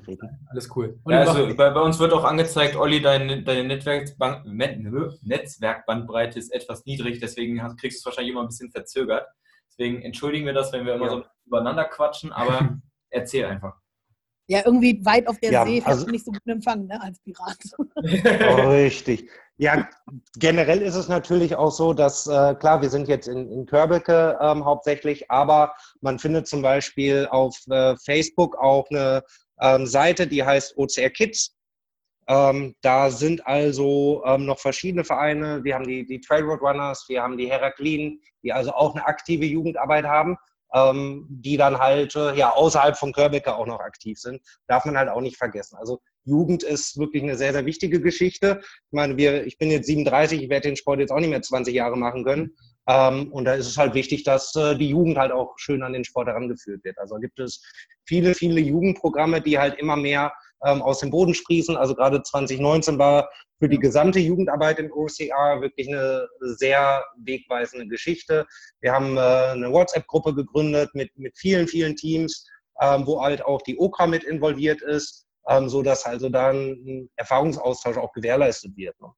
[0.48, 1.00] Alles cool.
[1.08, 7.20] Ja, also bei, bei, uns wird auch angezeigt, Olli, deine, deine Netzwerkbandbreite ist etwas niedrig,
[7.20, 9.26] deswegen kriegst du es wahrscheinlich immer ein bisschen verzögert.
[9.70, 11.12] Deswegen entschuldigen wir das, wenn wir immer ja.
[11.12, 12.78] so übereinander quatschen, aber
[13.10, 13.80] erzähl einfach.
[14.48, 17.18] Ja, irgendwie weit auf der Ja, See, also- also, nicht so gut empfangen, ne, als
[17.20, 17.58] Pirat.
[18.68, 19.28] Richtig.
[19.58, 19.88] Ja,
[20.38, 24.38] generell ist es natürlich auch so, dass, äh, klar, wir sind jetzt in, in Körbecke
[24.38, 29.22] ähm, hauptsächlich, aber man findet zum Beispiel auf äh, Facebook auch eine
[29.60, 31.56] ähm, Seite, die heißt OCR Kids.
[32.28, 35.64] Ähm, da sind also ähm, noch verschiedene Vereine.
[35.64, 39.46] Wir haben die, die Trailroad Runners, wir haben die Heraklin, die also auch eine aktive
[39.46, 40.36] Jugendarbeit haben,
[40.74, 44.42] ähm, die dann halt äh, ja außerhalb von Körbecke auch noch aktiv sind.
[44.66, 45.76] Darf man halt auch nicht vergessen.
[45.78, 48.60] Also Jugend ist wirklich eine sehr, sehr wichtige Geschichte.
[48.62, 51.42] Ich meine, wir, ich bin jetzt 37, ich werde den Sport jetzt auch nicht mehr
[51.42, 52.54] 20 Jahre machen können.
[52.88, 55.92] Ähm, und da ist es halt wichtig, dass äh, die Jugend halt auch schön an
[55.92, 56.98] den Sport herangeführt wird.
[56.98, 57.62] Also gibt es
[58.04, 60.32] viele, viele Jugendprogramme, die halt immer mehr
[60.64, 61.76] ähm, aus dem Boden sprießen.
[61.76, 68.46] Also gerade 2019 war für die gesamte Jugendarbeit im OCR wirklich eine sehr wegweisende Geschichte.
[68.80, 72.46] Wir haben äh, eine WhatsApp-Gruppe gegründet mit, mit vielen, vielen Teams,
[72.80, 77.10] ähm, wo halt auch die OKRA mit involviert ist, ähm, so dass also dann ein
[77.16, 79.00] Erfahrungsaustausch auch gewährleistet wird.
[79.00, 79.08] Ne?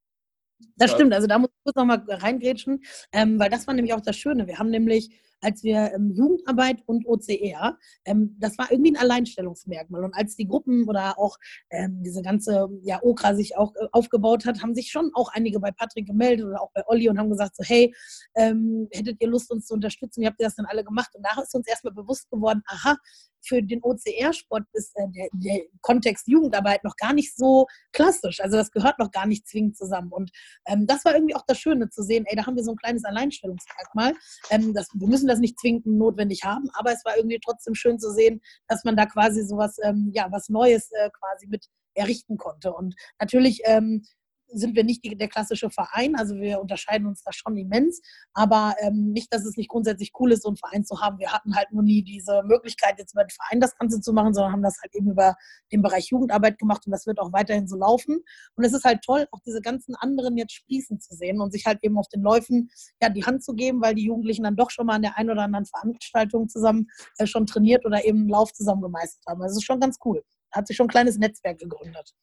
[0.76, 4.00] Das stimmt, also da muss ich kurz nochmal reingrätschen, ähm, weil das war nämlich auch
[4.00, 4.46] das Schöne.
[4.46, 10.04] Wir haben nämlich, als wir ähm, Jugendarbeit und OCR, ähm, das war irgendwie ein Alleinstellungsmerkmal.
[10.04, 11.36] Und als die Gruppen oder auch
[11.70, 15.60] ähm, diese ganze ja, OKRA sich auch äh, aufgebaut hat, haben sich schon auch einige
[15.60, 17.94] bei Patrick gemeldet oder auch bei Olli und haben gesagt so, hey,
[18.36, 20.22] ähm, hättet ihr Lust, uns zu unterstützen?
[20.22, 21.10] Wie habt ihr das denn alle gemacht?
[21.14, 22.96] Und da ist uns erstmal bewusst geworden, aha,
[23.42, 28.40] für den OCR-Sport ist äh, der, der Kontext Jugendarbeit noch gar nicht so klassisch.
[28.40, 30.10] Also das gehört noch gar nicht zwingend zusammen.
[30.12, 30.30] Und
[30.66, 32.76] ähm, das war irgendwie auch das Schöne zu sehen, ey, da haben wir so ein
[32.76, 34.14] kleines Alleinstellungsmerkmal.
[34.50, 37.98] Ähm, das, wir müssen das nicht zwingend notwendig haben, aber es war irgendwie trotzdem schön
[37.98, 42.36] zu sehen, dass man da quasi sowas, ähm, ja, was Neues äh, quasi mit errichten
[42.36, 42.72] konnte.
[42.72, 44.04] Und natürlich ähm,
[44.52, 48.00] sind wir nicht die, der klassische Verein, also wir unterscheiden uns da schon immens,
[48.32, 51.18] aber ähm, nicht, dass es nicht grundsätzlich cool ist, so einen Verein zu haben.
[51.18, 54.52] Wir hatten halt nur nie diese Möglichkeit, jetzt den Verein das Ganze zu machen, sondern
[54.52, 55.36] haben das halt eben über
[55.72, 58.18] den Bereich Jugendarbeit gemacht und das wird auch weiterhin so laufen.
[58.56, 61.66] Und es ist halt toll, auch diese ganzen anderen jetzt sprießen zu sehen und sich
[61.66, 62.70] halt eben auf den Läufen
[63.02, 65.30] ja, die Hand zu geben, weil die Jugendlichen dann doch schon mal an der einen
[65.30, 69.42] oder anderen Veranstaltung zusammen äh, schon trainiert oder eben einen Lauf zusammen gemeistert haben.
[69.42, 70.22] Also es ist schon ganz cool.
[70.50, 72.14] Hat sich schon ein kleines Netzwerk gegründet.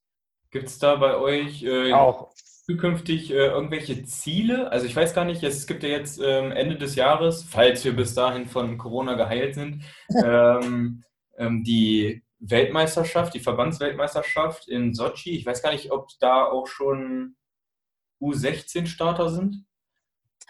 [0.55, 2.33] Gibt es da bei euch äh, Auch
[2.65, 4.71] zukünftig äh, irgendwelche Ziele?
[4.71, 7.93] Also ich weiß gar nicht, es gibt ja jetzt ähm, Ende des Jahres, falls wir
[7.93, 9.83] bis dahin von Corona geheilt sind,
[10.23, 11.03] ähm,
[11.37, 15.31] ähm, die Weltmeisterschaft, die Verbandsweltmeisterschaft in Sochi.
[15.31, 17.35] Ich weiß gar nicht, ob da auch schon
[18.21, 19.64] U16-Starter sind.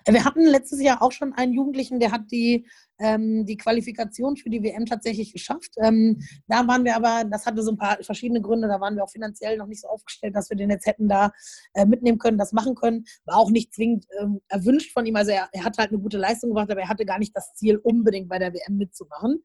[0.08, 2.68] Wir hatten letztes Jahr auch schon einen Jugendlichen, der hat die,
[3.00, 5.72] ähm, die Qualifikation für die WM tatsächlich geschafft.
[5.82, 9.04] Ähm, da waren wir aber, das hatte so ein paar verschiedene Gründe, da waren wir
[9.04, 11.32] auch finanziell noch nicht so aufgestellt, dass wir den jetzt hätten da
[11.74, 13.06] äh, mitnehmen können, das machen können.
[13.26, 15.15] War auch nicht zwingend ähm, erwünscht von ihm.
[15.15, 17.54] Also er, er hat halt eine gute Leistung gemacht, aber er hatte gar nicht das
[17.56, 19.44] Ziel, unbedingt bei der WM mitzumachen.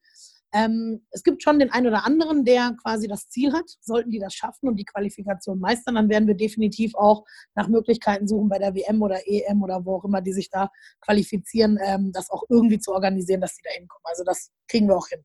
[0.53, 3.69] Ähm, es gibt schon den einen oder anderen, der quasi das Ziel hat.
[3.81, 8.27] Sollten die das schaffen und die Qualifikation meistern, dann werden wir definitiv auch nach Möglichkeiten
[8.27, 12.13] suchen, bei der WM oder EM oder wo auch immer die sich da qualifizieren, ähm,
[12.13, 14.05] das auch irgendwie zu organisieren, dass die da hinkommen.
[14.05, 15.25] Also das kriegen wir auch hin.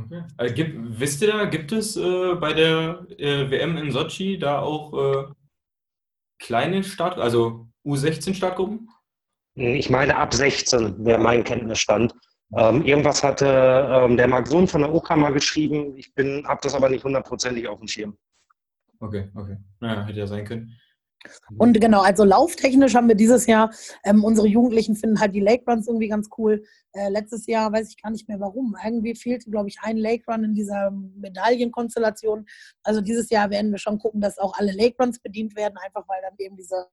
[0.00, 0.22] Okay.
[0.36, 4.60] Also gibt, wisst ihr da, gibt es äh, bei der äh, WM in Sochi da
[4.60, 5.32] auch äh,
[6.38, 8.88] kleine Start, also U16-Startgruppen?
[9.54, 12.14] Ich meine, ab 16 wäre mein Kenntnisstand.
[12.56, 15.96] Ähm, irgendwas hatte ähm, der Marc Sohn von der mal geschrieben.
[15.96, 18.16] Ich habe das aber nicht hundertprozentig auf dem Schirm.
[19.00, 19.58] Okay, okay.
[19.80, 20.72] Naja, hätte ja sein können.
[21.56, 23.72] Und genau, also lauftechnisch haben wir dieses Jahr,
[24.04, 26.62] ähm, unsere Jugendlichen finden halt die Lake Runs irgendwie ganz cool.
[26.92, 28.76] Äh, letztes Jahr weiß ich gar nicht mehr warum.
[28.82, 32.46] Irgendwie fehlte, glaube ich, ein Lake Run in dieser Medaillenkonstellation.
[32.82, 36.06] Also dieses Jahr werden wir schon gucken, dass auch alle Lake Runs bedient werden, einfach
[36.08, 36.86] weil dann eben diese,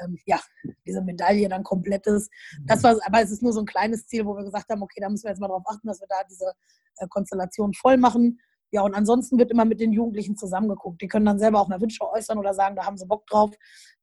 [0.00, 0.40] ähm, ja,
[0.86, 2.30] diese Medaille dann komplett ist.
[2.66, 5.00] Das war, aber es ist nur so ein kleines Ziel, wo wir gesagt haben, okay,
[5.00, 6.52] da müssen wir jetzt mal darauf achten, dass wir da diese
[6.96, 8.40] äh, Konstellation voll machen.
[8.70, 11.00] Ja, und ansonsten wird immer mit den Jugendlichen zusammengeguckt.
[11.00, 13.50] Die können dann selber auch mal Wünsche äußern oder sagen, da haben sie Bock drauf.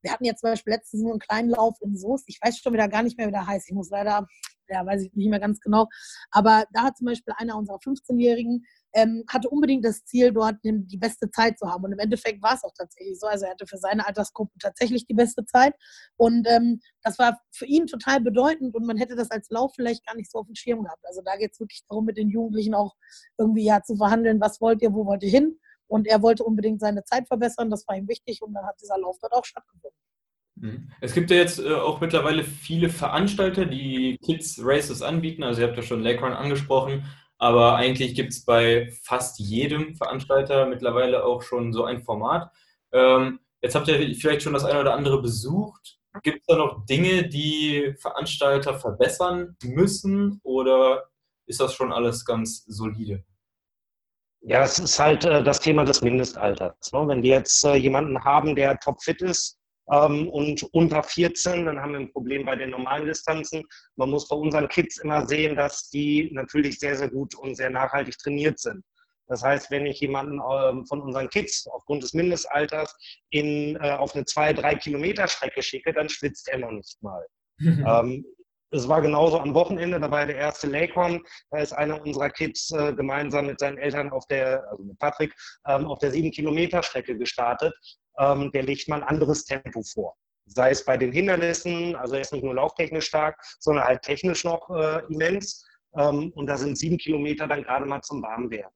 [0.01, 2.25] Wir hatten jetzt zum Beispiel letztens nur einen kleinen Lauf in Soest.
[2.27, 3.69] Ich weiß schon wieder gar nicht mehr, wie der heißt.
[3.69, 4.25] Ich muss leider,
[4.67, 5.87] ja, weiß ich nicht mehr ganz genau.
[6.31, 10.97] Aber da hat zum Beispiel einer unserer 15-Jährigen, ähm, hatte unbedingt das Ziel, dort die
[10.97, 11.83] beste Zeit zu haben.
[11.83, 13.27] Und im Endeffekt war es auch tatsächlich so.
[13.27, 15.75] Also er hatte für seine Altersgruppe tatsächlich die beste Zeit.
[16.15, 20.05] Und ähm, das war für ihn total bedeutend und man hätte das als Lauf vielleicht
[20.05, 21.03] gar nicht so auf dem Schirm gehabt.
[21.03, 22.95] Also da geht es wirklich darum, mit den Jugendlichen auch
[23.37, 25.59] irgendwie ja zu verhandeln, was wollt ihr, wo wollt ihr hin?
[25.87, 28.97] Und er wollte unbedingt seine Zeit verbessern, das war ihm wichtig und dann hat dieser
[28.97, 29.99] Lauf dort auch stattgefunden.
[30.55, 30.91] Mhm.
[31.01, 35.43] Es gibt ja jetzt äh, auch mittlerweile viele Veranstalter, die Kids Races anbieten.
[35.43, 37.05] Also ihr habt ja schon Lake angesprochen,
[37.37, 42.51] aber eigentlich gibt es bei fast jedem Veranstalter mittlerweile auch schon so ein Format.
[42.91, 45.99] Ähm, jetzt habt ihr vielleicht schon das eine oder andere besucht.
[46.23, 51.09] Gibt es da noch Dinge, die Veranstalter verbessern müssen oder
[51.45, 53.23] ist das schon alles ganz solide?
[54.41, 56.91] Ja, es ist halt äh, das Thema des Mindestalters.
[56.93, 57.07] Ne?
[57.07, 59.59] Wenn wir jetzt äh, jemanden haben, der topfit ist
[59.91, 63.63] ähm, und unter 14, dann haben wir ein Problem bei den normalen Distanzen.
[63.95, 67.69] Man muss bei unseren Kids immer sehen, dass die natürlich sehr, sehr gut und sehr
[67.69, 68.83] nachhaltig trainiert sind.
[69.27, 72.95] Das heißt, wenn ich jemanden ähm, von unseren Kids aufgrund des Mindestalters
[73.29, 77.25] in, äh, auf eine 2-3 Kilometer Strecke schicke, dann schwitzt er noch nicht mal.
[77.59, 78.25] ähm,
[78.71, 82.71] es war genauso am Wochenende, da war der erste Lakon, da ist einer unserer Kids
[82.71, 85.33] äh, gemeinsam mit seinen Eltern auf der, also mit Patrick,
[85.67, 87.73] ähm, auf der 7-Kilometer-Strecke gestartet.
[88.19, 90.15] Ähm, der legt mal ein anderes Tempo vor.
[90.47, 94.43] Sei es bei den Hindernissen, also er ist nicht nur lauftechnisch stark, sondern halt technisch
[94.43, 95.65] noch äh, immens.
[95.97, 98.71] Ähm, und da sind sieben Kilometer dann gerade mal zum Warmwerden.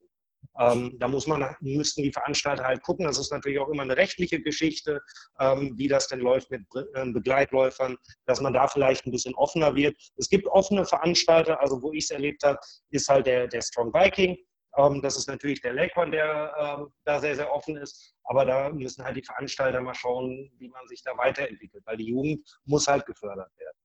[0.58, 3.06] Ähm, da muss man, müssten die Veranstalter halt gucken.
[3.06, 5.00] Das ist natürlich auch immer eine rechtliche Geschichte,
[5.38, 6.62] ähm, wie das denn läuft mit
[6.94, 9.96] äh, Begleitläufern, dass man da vielleicht ein bisschen offener wird.
[10.16, 12.58] Es gibt offene Veranstalter, also wo ich es erlebt habe,
[12.90, 14.36] ist halt der, der Strong Viking.
[14.76, 18.14] Ähm, das ist natürlich der Lakon, der ähm, da sehr, sehr offen ist.
[18.24, 22.08] Aber da müssen halt die Veranstalter mal schauen, wie man sich da weiterentwickelt, weil die
[22.08, 23.76] Jugend muss halt gefördert werden.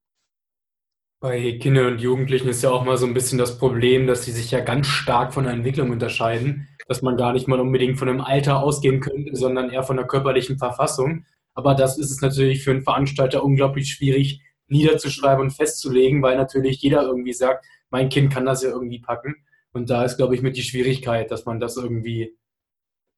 [1.22, 4.32] Bei Kindern und Jugendlichen ist ja auch mal so ein bisschen das Problem, dass sie
[4.32, 8.10] sich ja ganz stark von der Entwicklung unterscheiden, dass man gar nicht mal unbedingt von
[8.10, 11.26] einem Alter ausgehen könnte, sondern eher von der körperlichen Verfassung.
[11.56, 16.82] Aber das ist es natürlich für einen Veranstalter unglaublich schwierig niederzuschreiben und festzulegen, weil natürlich
[16.82, 19.45] jeder irgendwie sagt, mein Kind kann das ja irgendwie packen.
[19.76, 22.38] Und da ist, glaube ich, mit die Schwierigkeit, dass man das irgendwie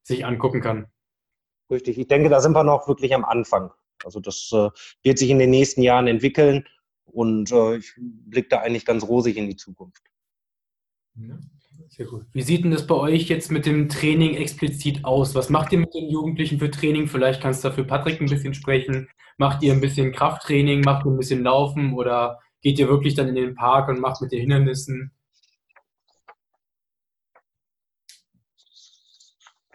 [0.02, 0.88] sich angucken kann.
[1.70, 3.70] Richtig, ich denke, da sind wir noch wirklich am Anfang.
[4.04, 4.68] Also das äh,
[5.04, 6.66] wird sich in den nächsten Jahren entwickeln.
[7.04, 10.02] Und äh, ich blicke da eigentlich ganz rosig in die Zukunft.
[11.14, 11.38] Ja,
[11.90, 12.26] sehr gut.
[12.32, 15.36] Wie sieht denn das bei euch jetzt mit dem Training explizit aus?
[15.36, 17.06] Was macht ihr mit den Jugendlichen für Training?
[17.06, 19.08] Vielleicht kannst du da für Patrick ein bisschen sprechen.
[19.36, 20.80] Macht ihr ein bisschen Krafttraining?
[20.80, 21.94] Macht ihr ein bisschen Laufen?
[21.94, 25.12] Oder geht ihr wirklich dann in den Park und macht mit den Hindernissen?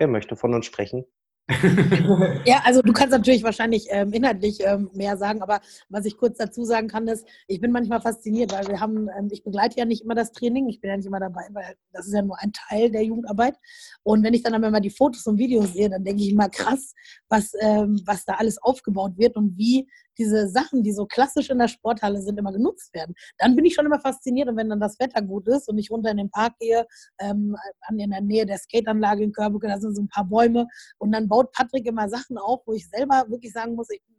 [0.04, 1.06] Wer möchte von uns sprechen?
[2.46, 6.38] ja, also du kannst natürlich wahrscheinlich ähm, inhaltlich ähm, mehr sagen, aber was ich kurz
[6.38, 9.86] dazu sagen kann, ist, ich bin manchmal fasziniert, weil wir haben, ähm, ich begleite ja
[9.86, 12.38] nicht immer das Training, ich bin ja nicht immer dabei, weil das ist ja nur
[12.42, 13.56] ein Teil der Jugendarbeit.
[14.04, 16.94] Und wenn ich dann immer die Fotos und Videos sehe, dann denke ich immer krass,
[17.30, 21.60] was, ähm, was da alles aufgebaut wird und wie diese Sachen, die so klassisch in
[21.60, 23.16] der Sporthalle sind, immer genutzt werden.
[23.38, 25.92] Dann bin ich schon immer fasziniert und wenn dann das Wetter gut ist und ich
[25.92, 26.86] runter in den Park gehe,
[27.20, 27.56] ähm,
[27.98, 31.28] in der Nähe der Skateanlage in Körbeke, da sind so ein paar Bäume und dann
[31.28, 34.14] baut Patrick immer Sachen auf, wo ich selber wirklich sagen muss, ich bin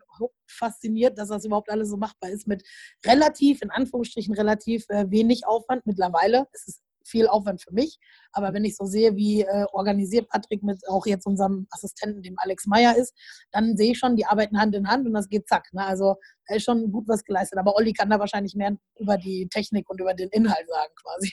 [0.46, 2.62] fasziniert, dass das überhaupt alles so machbar ist mit
[3.04, 5.87] relativ, in Anführungsstrichen relativ äh, wenig Aufwand.
[5.87, 7.98] Mittlerweile ist es viel Aufwand für mich.
[8.32, 12.36] Aber wenn ich so sehe, wie äh, organisiert Patrick mit auch jetzt unserem Assistenten, dem
[12.38, 13.14] Alex Meyer ist,
[13.52, 15.72] dann sehe ich schon, die arbeiten Hand in Hand und das geht zack.
[15.72, 15.84] Ne?
[15.84, 17.58] Also er ist schon gut was geleistet.
[17.58, 21.32] Aber Olli kann da wahrscheinlich mehr über die Technik und über den Inhalt sagen quasi.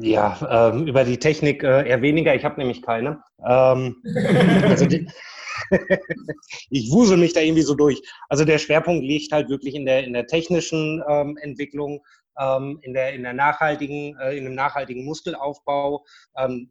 [0.00, 2.34] Ja, ähm, über die Technik äh, eher weniger.
[2.34, 3.22] Ich habe nämlich keine.
[3.44, 4.02] Ähm,
[4.64, 5.08] also die,
[6.70, 8.00] ich wusel mich da irgendwie so durch.
[8.28, 12.00] Also der Schwerpunkt liegt halt wirklich in der, in der technischen ähm, Entwicklung,
[12.82, 16.04] in, der, in, der nachhaltigen, äh, in einem nachhaltigen Muskelaufbau,
[16.36, 16.70] ähm,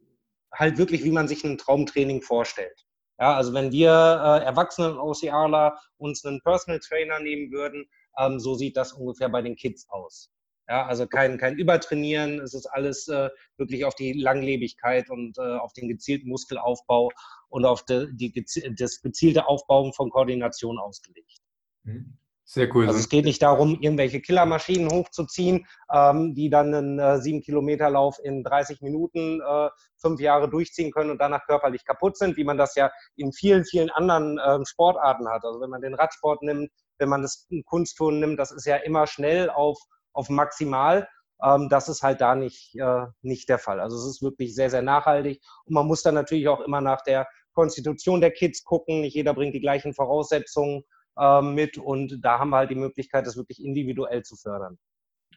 [0.52, 2.86] halt wirklich, wie man sich ein Traumtraining vorstellt.
[3.20, 8.54] Ja, also wenn wir äh, Erwachsenen OCRler uns einen Personal Trainer nehmen würden, ähm, so
[8.54, 10.30] sieht das ungefähr bei den Kids aus.
[10.68, 15.56] Ja, also kein, kein Übertrainieren, es ist alles äh, wirklich auf die Langlebigkeit und äh,
[15.56, 17.10] auf den gezielten Muskelaufbau
[17.48, 18.44] und auf die, die,
[18.76, 21.38] das gezielte Aufbauen von Koordination ausgelegt.
[21.84, 22.18] Mhm.
[22.50, 22.86] Sehr cool.
[22.86, 27.90] Also es geht nicht darum, irgendwelche Killermaschinen hochzuziehen, ähm, die dann einen äh, sieben Kilometer
[27.90, 32.44] Lauf in 30 Minuten äh, fünf Jahre durchziehen können und danach körperlich kaputt sind, wie
[32.44, 35.44] man das ja in vielen, vielen anderen äh, Sportarten hat.
[35.44, 39.06] Also wenn man den Radsport nimmt, wenn man das Kunstturnen nimmt, das ist ja immer
[39.06, 39.78] schnell auf,
[40.14, 41.06] auf maximal.
[41.42, 43.78] Ähm, das ist halt da nicht, äh, nicht der Fall.
[43.78, 47.02] Also es ist wirklich sehr, sehr nachhaltig und man muss dann natürlich auch immer nach
[47.02, 49.02] der Konstitution der Kids gucken.
[49.02, 50.84] Nicht jeder bringt die gleichen Voraussetzungen
[51.42, 54.78] mit und da haben wir halt die Möglichkeit, das wirklich individuell zu fördern.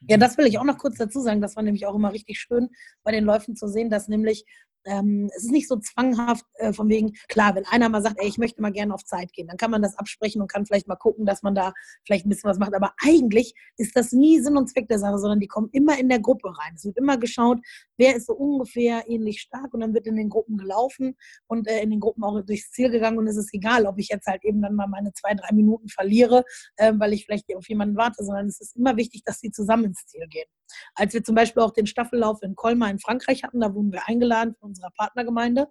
[0.08, 1.42] Ja, das will ich auch noch kurz dazu sagen.
[1.42, 2.70] Das war nämlich auch immer richtig schön
[3.04, 4.46] bei den Läufen zu sehen, dass nämlich
[4.86, 8.28] ähm, es ist nicht so zwanghaft äh, von wegen, klar, wenn einer mal sagt, ey,
[8.28, 10.88] ich möchte mal gerne auf Zeit gehen, dann kann man das absprechen und kann vielleicht
[10.88, 11.74] mal gucken, dass man da
[12.06, 12.74] vielleicht ein bisschen was macht.
[12.74, 16.10] Aber eigentlich ist das nie Sinn und Zweck der Sache, sondern die kommen immer in
[16.10, 16.74] der Gruppe rein.
[16.76, 17.60] Es wird immer geschaut,
[17.98, 21.16] wer ist so ungefähr ähnlich stark und dann wird in den Gruppen gelaufen
[21.48, 24.10] und äh, in den Gruppen auch durchs Ziel gegangen und es ist egal, ob ich
[24.10, 26.44] jetzt halt eben dann mal meine zwei, drei Minuten verliere,
[26.78, 29.86] äh, weil ich vielleicht auf jemanden warte, sondern es ist immer wichtig, dass sie zusammen
[29.86, 30.48] ins Ziel gehen.
[30.96, 34.08] Als wir zum Beispiel auch den Staffellauf in Colmar in Frankreich hatten, da wurden wir
[34.08, 35.68] eingeladen von unserer Partnergemeinde.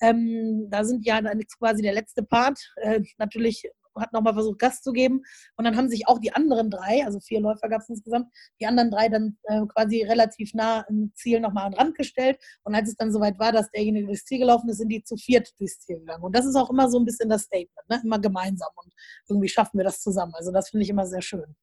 [0.00, 2.58] Ähm, da sind ja dann quasi der letzte Part.
[2.76, 3.64] Äh, natürlich
[4.00, 5.22] hat nochmal versucht, Gas zu geben.
[5.56, 8.28] Und dann haben sich auch die anderen drei, also vier Läufer gab es insgesamt,
[8.60, 12.38] die anderen drei dann äh, quasi relativ nah im Ziel nochmal an den Rand gestellt.
[12.64, 15.16] Und als es dann soweit war, dass derjenige durchs Ziel gelaufen ist, sind die zu
[15.16, 16.22] viert durchs Ziel gegangen.
[16.22, 18.00] Und das ist auch immer so ein bisschen das Statement, ne?
[18.04, 18.70] immer gemeinsam.
[18.76, 18.92] Und
[19.28, 20.32] irgendwie schaffen wir das zusammen.
[20.34, 21.56] Also das finde ich immer sehr schön.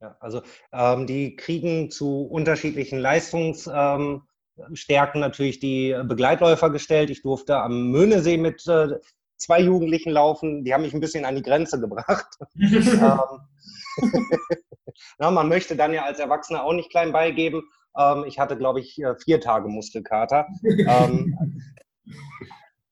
[0.00, 4.22] Ja, also ähm, die kriegen zu unterschiedlichen Leistungsstärken ähm,
[5.20, 7.10] natürlich die Begleitläufer gestellt.
[7.10, 8.88] Ich durfte am Möhnesee mit äh,
[9.36, 10.64] zwei Jugendlichen laufen.
[10.64, 12.26] Die haben mich ein bisschen an die Grenze gebracht.
[12.54, 13.40] ähm,
[15.18, 17.62] Na, man möchte dann ja als Erwachsener auch nicht klein beigeben.
[17.96, 20.46] Ähm, ich hatte, glaube ich, äh, vier Tage Muskelkater.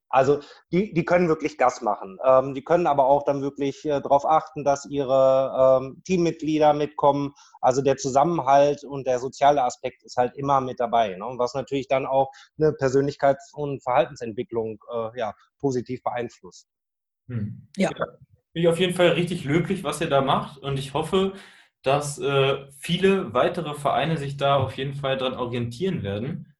[0.09, 0.39] also
[0.71, 2.17] die, die können wirklich Gas machen.
[2.23, 7.33] Ähm, die können aber auch dann wirklich äh, darauf achten, dass ihre ähm, Teammitglieder mitkommen.
[7.61, 11.15] Also der Zusammenhalt und der soziale Aspekt ist halt immer mit dabei.
[11.15, 11.25] Ne?
[11.37, 16.67] Was natürlich dann auch eine Persönlichkeits- und Verhaltensentwicklung äh, ja, positiv beeinflusst.
[17.27, 17.67] Hm.
[17.75, 17.89] Ja.
[17.89, 18.05] ja.
[18.53, 20.59] Bin ich auf jeden Fall richtig löblich, was ihr da macht.
[20.59, 21.33] Und ich hoffe,
[21.81, 26.54] dass äh, viele weitere Vereine sich da auf jeden Fall dran orientieren werden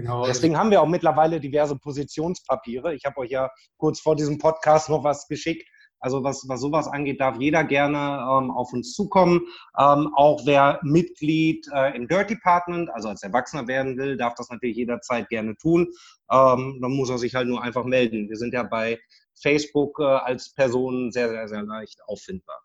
[0.00, 0.24] Genau.
[0.24, 2.94] Deswegen haben wir auch mittlerweile diverse Positionspapiere.
[2.94, 5.68] Ich habe euch ja kurz vor diesem Podcast noch was geschickt.
[6.02, 9.42] Also was, was sowas angeht, darf jeder gerne ähm, auf uns zukommen.
[9.78, 14.48] Ähm, auch wer Mitglied äh, im Dirt Department, also als Erwachsener werden will, darf das
[14.48, 15.88] natürlich jederzeit gerne tun.
[16.32, 18.30] Ähm, dann muss er sich halt nur einfach melden.
[18.30, 18.98] Wir sind ja bei
[19.42, 22.62] Facebook äh, als Person sehr, sehr, sehr leicht auffindbar.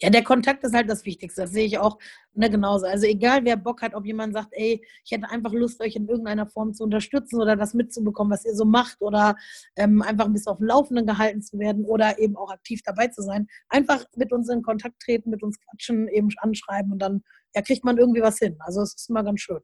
[0.00, 1.42] Ja, der Kontakt ist halt das Wichtigste.
[1.42, 1.98] Das sehe ich auch
[2.34, 2.84] ne, genauso.
[2.86, 6.06] Also egal, wer Bock hat, ob jemand sagt, ey, ich hätte einfach Lust, euch in
[6.06, 9.36] irgendeiner Form zu unterstützen oder das mitzubekommen, was ihr so macht oder
[9.76, 13.08] ähm, einfach ein bisschen auf dem Laufenden gehalten zu werden oder eben auch aktiv dabei
[13.08, 13.46] zu sein.
[13.68, 17.22] Einfach mit uns in Kontakt treten, mit uns quatschen, eben anschreiben und dann
[17.54, 18.56] ja, kriegt man irgendwie was hin.
[18.60, 19.60] Also es ist immer ganz schön.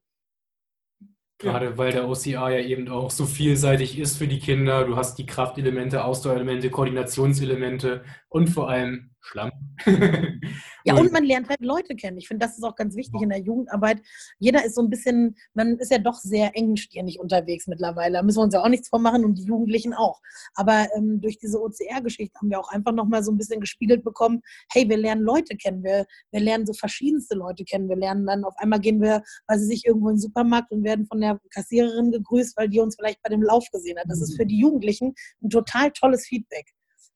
[1.43, 4.85] Gerade weil der OCA ja eben auch so vielseitig ist für die Kinder.
[4.85, 9.53] Du hast die Kraftelemente, Ausdauerelemente, Koordinationselemente und vor allem Schlamm.
[10.85, 12.17] ja, und man lernt halt Leute kennen.
[12.17, 14.01] Ich finde, das ist auch ganz wichtig in der Jugendarbeit.
[14.39, 18.15] Jeder ist so ein bisschen, man ist ja doch sehr engstirnig unterwegs mittlerweile.
[18.15, 20.21] Da müssen wir uns ja auch nichts vormachen und die Jugendlichen auch.
[20.55, 24.41] Aber ähm, durch diese OCR-Geschichte haben wir auch einfach nochmal so ein bisschen gespiegelt bekommen,
[24.73, 27.89] hey, wir lernen Leute kennen, wir, wir lernen so verschiedenste Leute kennen.
[27.89, 30.83] Wir lernen dann, auf einmal gehen wir, weil sie sich irgendwo in den Supermarkt und
[30.83, 34.07] werden von der Kassiererin gegrüßt, weil die uns vielleicht bei dem Lauf gesehen hat.
[34.09, 34.37] Das ist mhm.
[34.37, 36.73] für die Jugendlichen ein total tolles Feedback.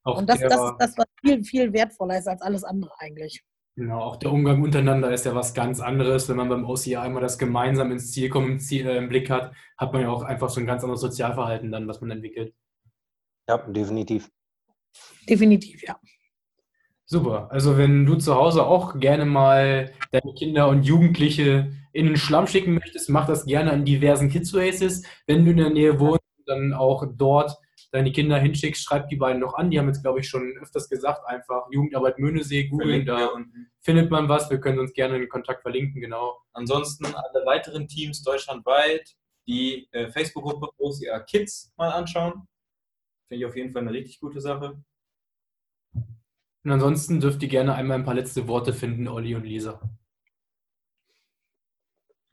[0.07, 2.93] Auch und das, der, das ist das, was viel, viel wertvoller ist als alles andere
[3.01, 3.43] eigentlich.
[3.75, 6.29] Genau, auch der Umgang untereinander ist ja was ganz anderes.
[6.29, 9.29] Wenn man beim OCA immer das gemeinsam ins Ziel kommen, im, Ziel, äh, im Blick
[9.29, 12.55] hat, hat man ja auch einfach so ein ganz anderes Sozialverhalten dann, was man entwickelt.
[13.49, 14.31] Ja, definitiv.
[15.29, 15.99] Definitiv, ja.
[17.05, 17.49] Super.
[17.51, 22.47] Also wenn du zu Hause auch gerne mal deine Kinder und Jugendliche in den Schlamm
[22.47, 25.03] schicken möchtest, mach das gerne an diversen Kids Races.
[25.27, 27.59] Wenn du in der Nähe wohnst, dann auch dort
[27.91, 29.71] deine Kinder hinschickst, schreib die beiden noch an.
[29.71, 34.11] Die haben jetzt, glaube ich, schon öfters gesagt, einfach Jugendarbeit Möhnesee googeln, da und findet
[34.11, 34.51] man was.
[34.51, 36.39] Wir können uns gerne in Kontakt verlinken, genau.
[36.53, 42.49] Ansonsten alle weiteren Teams deutschlandweit die äh, Facebook-Gruppe OCR Kids mal anschauen.
[43.29, 44.83] Finde ich auf jeden Fall eine richtig gute Sache.
[45.95, 49.81] Und ansonsten dürft ihr gerne einmal ein paar letzte Worte finden, Olli und Lisa.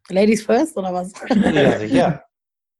[0.10, 1.14] Ladies first oder was?
[1.30, 2.26] Ja, sicher.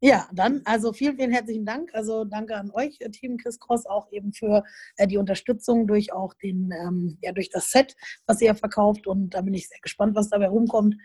[0.06, 1.90] Ja, dann also vielen, vielen herzlichen Dank.
[1.94, 4.66] Also danke an euch, äh, Team Chris Cross, auch eben für
[4.98, 7.96] äh, die Unterstützung durch auch den, ähm, ja, durch das Set,
[8.28, 9.08] was ihr verkauft.
[9.08, 10.96] Und da bin ich sehr gespannt, was dabei rumkommt.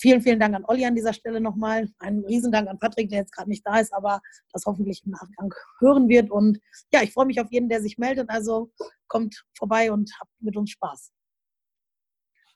[0.00, 1.88] Vielen, vielen Dank an Olli an dieser Stelle nochmal.
[2.00, 4.20] Einen Riesendank an Patrick, der jetzt gerade nicht da ist, aber
[4.52, 6.28] das hoffentlich im Nachgang hören wird.
[6.28, 6.58] Und
[6.92, 8.28] ja, ich freue mich auf jeden, der sich meldet.
[8.28, 8.72] Also
[9.06, 11.12] kommt vorbei und habt mit uns Spaß.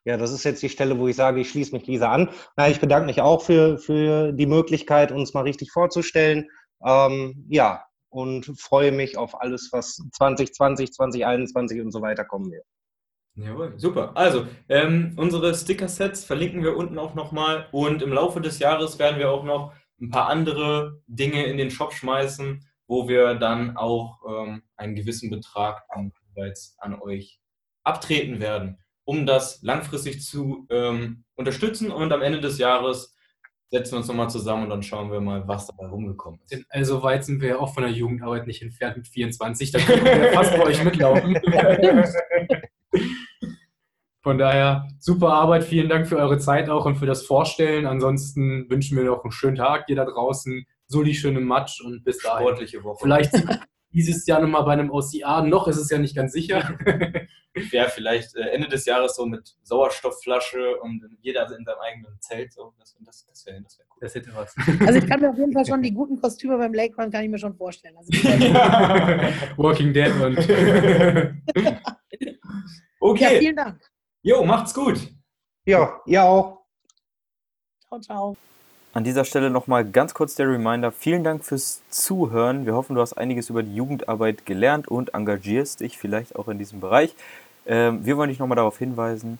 [0.04, 2.28] Ja, das ist jetzt die Stelle, wo ich sage, ich schließe mich Lisa an.
[2.56, 6.48] Na, ich bedanke mich auch für, für die Möglichkeit, uns mal richtig vorzustellen.
[6.84, 12.64] Ähm, ja, und freue mich auf alles, was 2020, 2021 und so weiter kommen wird.
[13.36, 14.14] Jawohl, super.
[14.14, 19.18] Also, ähm, unsere Sticker-Sets verlinken wir unten auch nochmal und im Laufe des Jahres werden
[19.18, 24.18] wir auch noch ein paar andere Dinge in den Shop schmeißen, wo wir dann auch
[24.28, 26.12] ähm, einen gewissen Betrag an,
[26.78, 27.40] an euch
[27.84, 31.90] abtreten werden um das langfristig zu ähm, unterstützen.
[31.90, 33.16] Und am Ende des Jahres
[33.70, 36.64] setzen wir uns nochmal zusammen und dann schauen wir mal, was dabei rumgekommen ist.
[36.68, 39.72] Also weit sind wir auch von der Jugendarbeit nicht entfernt mit 24.
[39.72, 41.38] Da können wir fast bei euch mitlaufen.
[44.22, 45.64] Von daher, super Arbeit.
[45.64, 47.86] Vielen Dank für eure Zeit auch und für das Vorstellen.
[47.86, 50.64] Ansonsten wünschen wir noch einen schönen Tag, ihr da draußen.
[50.86, 52.46] So die schöne Matsch und bis dahin.
[52.46, 52.98] Sportliche Woche.
[53.02, 53.32] Vielleicht,
[53.92, 55.42] dieses Jahr nochmal bei einem OCA.
[55.42, 56.78] Noch ist es ja nicht ganz sicher.
[57.54, 62.52] Wäre vielleicht äh, Ende des Jahres so mit Sauerstoffflasche und jeder in seinem eigenen Zelt.
[62.52, 62.72] So.
[62.78, 63.98] Das, das, das wäre das wär cool.
[64.00, 64.54] Das hätte was.
[64.86, 67.24] Also ich kann mir auf jeden Fall schon die guten Kostüme beim Lake Run kann
[67.24, 67.94] ich mir schon vorstellen.
[67.98, 68.10] Also
[69.58, 70.38] Walking Dead und.
[71.62, 71.80] ja,
[73.00, 73.80] Okay, vielen Dank.
[74.22, 75.12] jo, macht's gut.
[75.66, 76.64] Ja, ihr auch.
[77.88, 78.36] Ciao, ciao.
[78.94, 80.92] An dieser Stelle nochmal ganz kurz der Reminder.
[80.92, 82.66] Vielen Dank fürs Zuhören.
[82.66, 86.58] Wir hoffen, du hast einiges über die Jugendarbeit gelernt und engagierst dich vielleicht auch in
[86.58, 87.14] diesem Bereich.
[87.64, 89.38] Ähm, wir wollen dich nochmal darauf hinweisen,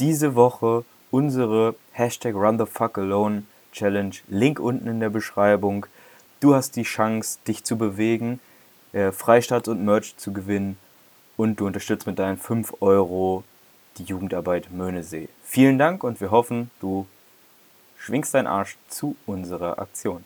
[0.00, 4.16] diese Woche unsere Hashtag RunTheFuckAlone Challenge.
[4.26, 5.86] Link unten in der Beschreibung.
[6.40, 8.40] Du hast die Chance, dich zu bewegen,
[8.92, 10.76] äh, Freistaats- und Merch zu gewinnen
[11.36, 13.44] und du unterstützt mit deinen 5 Euro
[13.96, 15.28] die Jugendarbeit Möhnesee.
[15.44, 17.06] Vielen Dank und wir hoffen, du
[17.98, 20.24] schwingst deinen Arsch zu unserer Aktion.